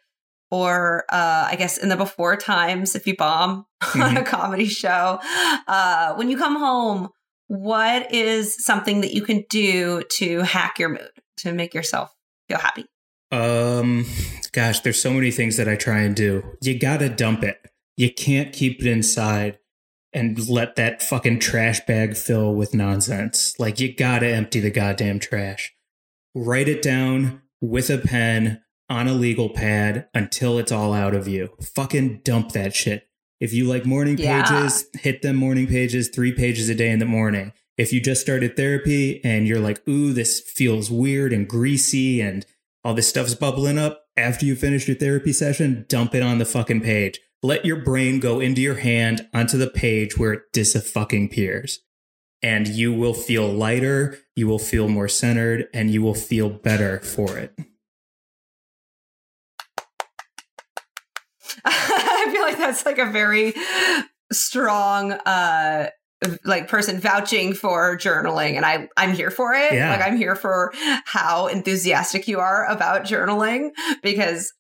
[0.52, 3.66] or uh, I guess in the before times, if you bomb
[3.96, 5.20] on a comedy show,
[5.68, 7.10] uh, when you come home,
[7.48, 12.14] what is something that you can do to hack your mood to make yourself
[12.48, 12.86] feel happy?
[13.32, 14.06] Um,
[14.52, 16.44] gosh, there's so many things that I try and do.
[16.62, 17.58] You gotta dump it.
[17.98, 19.58] You can't keep it inside
[20.14, 23.58] and let that fucking trash bag fill with nonsense.
[23.60, 25.74] Like you gotta empty the goddamn trash.
[26.36, 31.28] Write it down with a pen on a legal pad until it's all out of
[31.28, 31.50] you.
[31.76, 33.08] Fucking dump that shit.
[33.40, 34.44] If you like morning Yeah.
[34.44, 37.52] pages, hit them morning pages, three pages a day in the morning.
[37.78, 42.46] If you just started therapy and you're like, ooh, this feels weird and greasy and
[42.84, 46.46] all this stuff's bubbling up after you finish your therapy session, dump it on the
[46.46, 47.20] fucking page.
[47.46, 51.82] Let your brain go into your hand onto the page where it dis-fucking appears.
[52.42, 57.02] And you will feel lighter, you will feel more centered, and you will feel better
[57.02, 57.54] for it.
[61.66, 63.54] I feel like that's like a very
[64.32, 65.90] strong uh
[66.46, 69.74] like person vouching for journaling and I I'm here for it.
[69.74, 69.92] Yeah.
[69.92, 70.74] Like I'm here for
[71.06, 73.72] how enthusiastic you are about journaling
[74.02, 74.54] because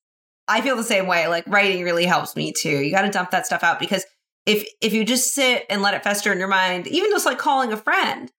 [0.48, 1.28] I feel the same way.
[1.28, 2.82] Like writing really helps me too.
[2.82, 4.06] You got to dump that stuff out because
[4.46, 7.38] if if you just sit and let it fester in your mind, even just like
[7.38, 8.32] calling a friend,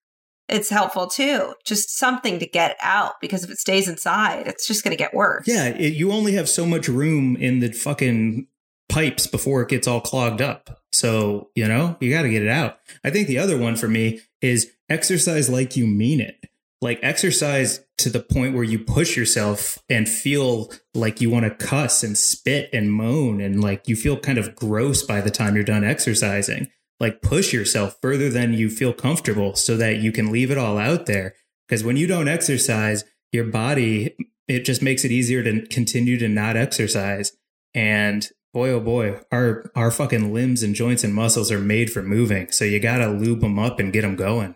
[0.47, 1.53] it's helpful too.
[1.63, 5.13] Just something to get out because if it stays inside, it's just going to get
[5.13, 5.47] worse.
[5.47, 8.47] Yeah, it, you only have so much room in the fucking
[8.87, 10.81] pipes before it gets all clogged up.
[10.91, 12.77] So, you know, you got to get it out.
[13.03, 16.45] I think the other one for me is exercise like you mean it.
[16.85, 21.65] Like exercise to the point where you push yourself and feel like you want to
[21.65, 25.55] cuss and spit and moan and like you feel kind of gross by the time
[25.55, 26.67] you're done exercising.
[26.99, 30.77] Like push yourself further than you feel comfortable so that you can leave it all
[30.77, 31.33] out there.
[31.67, 34.15] Because when you don't exercise, your body,
[34.47, 37.31] it just makes it easier to continue to not exercise.
[37.73, 42.03] And boy, oh boy, our, our fucking limbs and joints and muscles are made for
[42.03, 42.51] moving.
[42.51, 44.53] So you got to lube them up and get them going.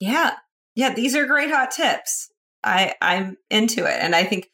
[0.00, 0.36] Yeah.
[0.76, 2.30] Yeah, these are great hot tips.
[2.62, 4.50] I I'm into it and I think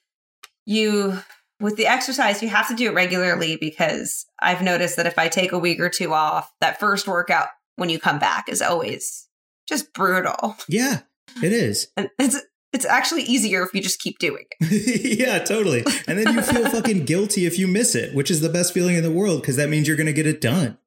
[0.65, 1.19] you
[1.61, 5.29] with the exercise, you have to do it regularly because I've noticed that if I
[5.29, 9.29] take a week or two off, that first workout when you come back is always
[9.69, 10.57] just brutal.
[10.69, 11.01] Yeah,
[11.43, 11.89] it is.
[11.97, 12.41] And it's
[12.73, 15.19] it's actually easier if you just keep doing it.
[15.19, 15.85] yeah, totally.
[16.09, 18.97] And then you feel fucking guilty if you miss it, which is the best feeling
[18.97, 20.79] in the world because that means you're going to get it done.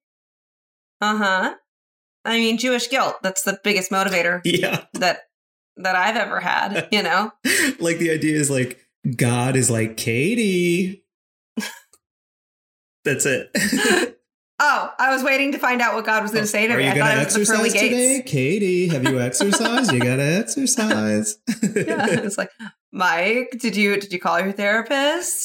[1.00, 1.56] Uh huh.
[2.26, 3.18] I mean, Jewish guilt.
[3.22, 4.42] That's the biggest motivator.
[4.46, 4.86] Yeah.
[4.94, 5.20] That
[5.78, 6.88] that I've ever had.
[6.92, 7.32] You know.
[7.80, 8.80] like the idea is like
[9.16, 11.04] God is like Katie.
[13.04, 13.52] That's it.
[14.60, 16.78] oh, I was waiting to find out what God was going to say to Are
[16.78, 16.90] me.
[16.90, 18.32] I thought it was the pearly today, gates.
[18.32, 18.88] Katie?
[18.88, 19.92] Have you exercised?
[19.94, 21.38] you got to exercise.
[21.62, 22.50] yeah, it's like,
[22.92, 25.44] Mike, did you did you call your therapist?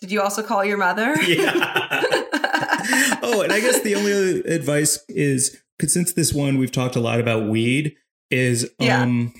[0.00, 1.20] did you also call your mother?
[1.22, 2.65] yeah.
[3.22, 6.96] oh, and I guess the only other advice is 'cause since this one we've talked
[6.96, 7.96] a lot about weed
[8.30, 9.02] is Yeah.
[9.02, 9.34] um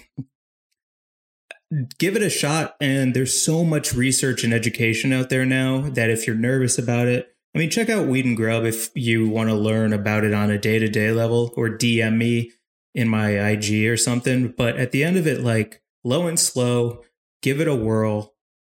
[1.98, 6.10] give it a shot and there's so much research and education out there now that
[6.10, 9.48] if you're nervous about it I mean check out Weed and Grub if you want
[9.48, 12.52] to learn about it on a day-to-day level or DM me
[12.94, 17.02] in my IG or something but at the end of it like low and slow
[17.42, 18.34] give it a whirl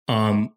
[0.07, 0.53] um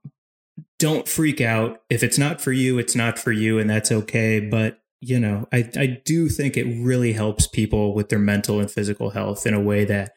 [0.80, 1.82] don't freak out.
[1.88, 4.40] If it's not for you, it's not for you, and that's okay.
[4.40, 8.70] But you know, I, I do think it really helps people with their mental and
[8.70, 10.12] physical health in a way that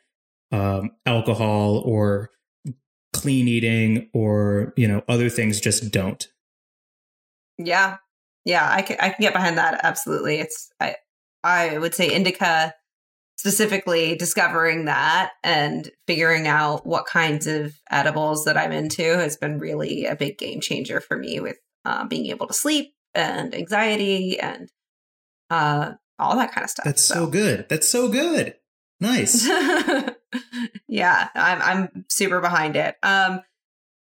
[0.51, 2.32] um, alcohol or
[3.14, 6.28] clean eating or you know other things just don't.
[7.57, 7.97] Yeah.
[8.45, 10.39] Yeah, I can I can get behind that absolutely.
[10.39, 10.95] It's I
[11.43, 12.74] I would say indica
[13.36, 19.59] specifically discovering that and figuring out what kinds of edibles that I'm into has been
[19.59, 24.39] really a big game changer for me with uh, being able to sleep and anxiety
[24.39, 24.69] and
[25.49, 26.86] uh, all that kind of stuff.
[26.86, 27.67] That's so good.
[27.69, 28.55] That's so good.
[28.99, 29.45] Nice.
[30.88, 32.95] yeah, I'm I'm super behind it.
[33.03, 33.41] Um,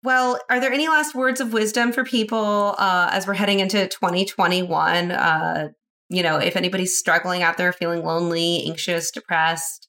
[0.02, 3.88] well, are there any last words of wisdom for people uh, as we're heading into
[3.88, 5.10] 2021?
[5.10, 5.68] Uh,
[6.08, 9.88] you know, if anybody's struggling out there, feeling lonely, anxious, depressed,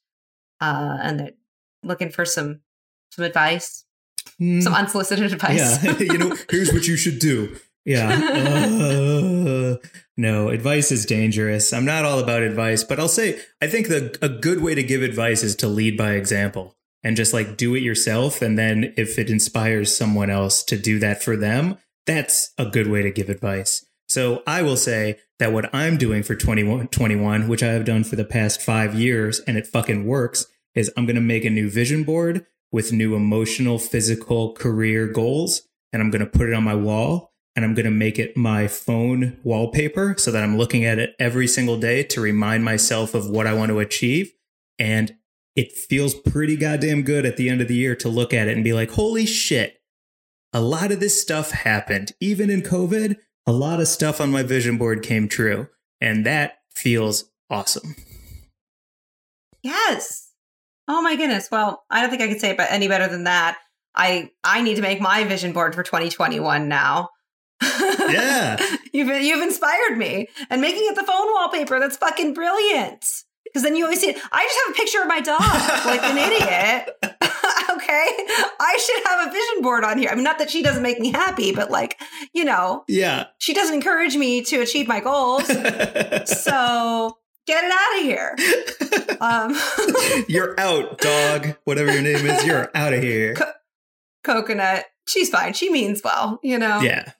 [0.61, 1.31] uh, and they're
[1.83, 2.61] looking for some
[3.11, 3.85] some advice,
[4.39, 5.83] Mm, some unsolicited advice.
[5.83, 7.57] yeah, you know, here's what you should do.
[7.85, 8.09] Yeah.
[8.09, 9.75] Uh,
[10.17, 11.73] no, advice is dangerous.
[11.73, 14.83] I'm not all about advice, but I'll say I think the a good way to
[14.83, 18.93] give advice is to lead by example and just like do it yourself and then
[18.97, 23.11] if it inspires someone else to do that for them, that's a good way to
[23.11, 23.85] give advice.
[24.09, 28.15] So I will say that what I'm doing for 2021, which I have done for
[28.15, 31.69] the past 5 years and it fucking works, is I'm going to make a new
[31.69, 35.61] vision board with new emotional, physical, career goals
[35.93, 38.35] and I'm going to put it on my wall and I'm going to make it
[38.35, 43.13] my phone wallpaper so that I'm looking at it every single day to remind myself
[43.13, 44.31] of what I want to achieve.
[44.77, 45.15] And
[45.55, 48.55] it feels pretty goddamn good at the end of the year to look at it
[48.55, 49.81] and be like, holy shit,
[50.53, 52.13] a lot of this stuff happened.
[52.19, 53.17] Even in COVID,
[53.49, 55.67] a lot of stuff on my vision board came true.
[55.99, 57.95] And that feels awesome.
[59.63, 60.31] Yes.
[60.87, 61.49] Oh my goodness.
[61.51, 63.57] Well, I don't think I could say it any better than that.
[63.95, 67.09] I I need to make my vision board for 2021 now.
[67.61, 68.57] Yeah.
[68.93, 70.27] you've you've inspired me.
[70.51, 73.03] And making it the phone wallpaper, that's fucking brilliant.
[73.43, 74.17] Because then you always see it.
[74.31, 77.23] I just have a picture of my dog, like an idiot.
[77.89, 78.07] okay.
[78.59, 80.09] I should have a vision board on here.
[80.11, 81.99] I mean, not that she doesn't make me happy, but like,
[82.33, 83.25] you know, Yeah.
[83.39, 85.45] she doesn't encourage me to achieve my goals.
[86.25, 87.17] so
[87.47, 88.35] get it out of here.
[89.21, 89.53] Um
[90.29, 91.57] You're out, dog.
[91.65, 93.35] Whatever your name is, you're out of here.
[94.23, 97.11] coconut she's fine she means well you know Yeah.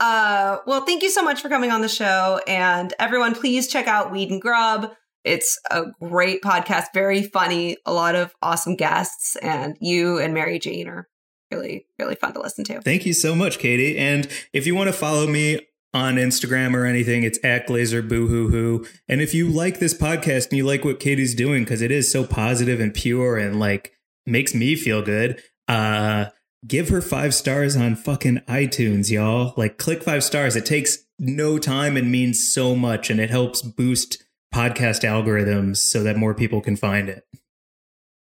[0.00, 3.86] uh well thank you so much for coming on the show and everyone please check
[3.86, 4.92] out weed and grub
[5.26, 10.58] it's a great podcast very funny a lot of awesome guests and you and mary
[10.58, 11.08] jane are
[11.50, 13.98] really really fun to listen to Thank you so much, Katie.
[13.98, 15.60] And if you want to follow me
[15.92, 20.58] on Instagram or anything, it's at Glazer Boohoo And if you like this podcast and
[20.58, 23.92] you like what Katie's doing, because it is so positive and pure and like
[24.24, 26.26] makes me feel good, uh,
[26.66, 29.54] give her five stars on fucking iTunes, y'all.
[29.56, 30.56] Like click five stars.
[30.56, 34.22] It takes no time and means so much, and it helps boost
[34.56, 37.24] podcast algorithms so that more people can find it.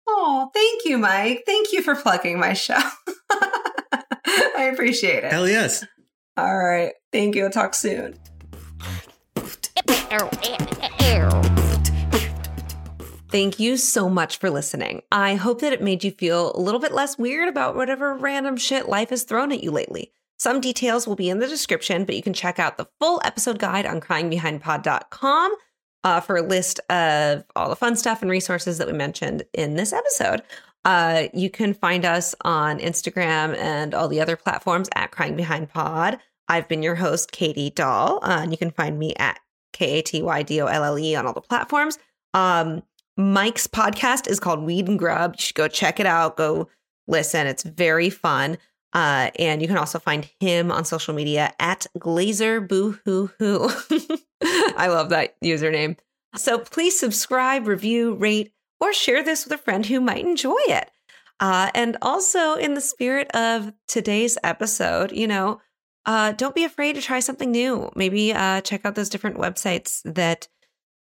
[0.08, 2.82] oh thank you mike thank you for plugging my show
[4.58, 5.86] i appreciate it Hell yes.
[6.36, 8.18] all right thank you i'll talk soon
[13.30, 15.02] Thank you so much for listening.
[15.12, 18.58] I hope that it made you feel a little bit less weird about whatever random
[18.58, 20.12] shit life has thrown at you lately.
[20.38, 23.58] Some details will be in the description, but you can check out the full episode
[23.58, 25.56] guide on cryingbehindpod.com
[26.04, 29.76] uh, for a list of all the fun stuff and resources that we mentioned in
[29.76, 30.42] this episode.
[30.86, 35.70] Uh, you can find us on Instagram and all the other platforms at Crying Behind
[35.70, 36.20] Pod.
[36.50, 39.40] I've been your host, Katie Dahl, uh, and you can find me at
[39.72, 41.98] K A T Y D O L L E on all the platforms.
[42.34, 42.84] Um,
[43.16, 45.36] Mike's podcast is called Weed and Grub.
[45.38, 46.36] You should go check it out.
[46.36, 46.68] Go
[47.08, 47.48] listen.
[47.48, 48.58] It's very fun.
[48.94, 53.70] Uh, and you can also find him on social media at Glazer Boo Hoo Hoo.
[54.78, 55.98] I love that username.
[56.36, 60.90] So please subscribe, review, rate, or share this with a friend who might enjoy it.
[61.40, 65.60] Uh, and also, in the spirit of today's episode, you know,
[66.06, 67.92] uh, don't be afraid to try something new.
[67.96, 70.48] Maybe uh, check out those different websites that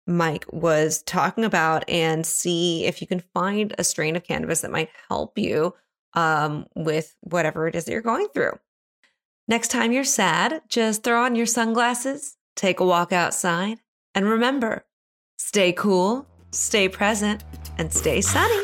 [0.08, 4.72] Mike was talking about and see if you can find a strain of cannabis that
[4.72, 5.74] might help you
[6.14, 8.58] um, with whatever it is that you're going through.
[9.48, 13.80] Next time you're sad, just throw on your sunglasses, take a walk outside,
[14.16, 14.86] and remember
[15.38, 17.44] stay cool, stay present,
[17.78, 18.64] and stay sunny.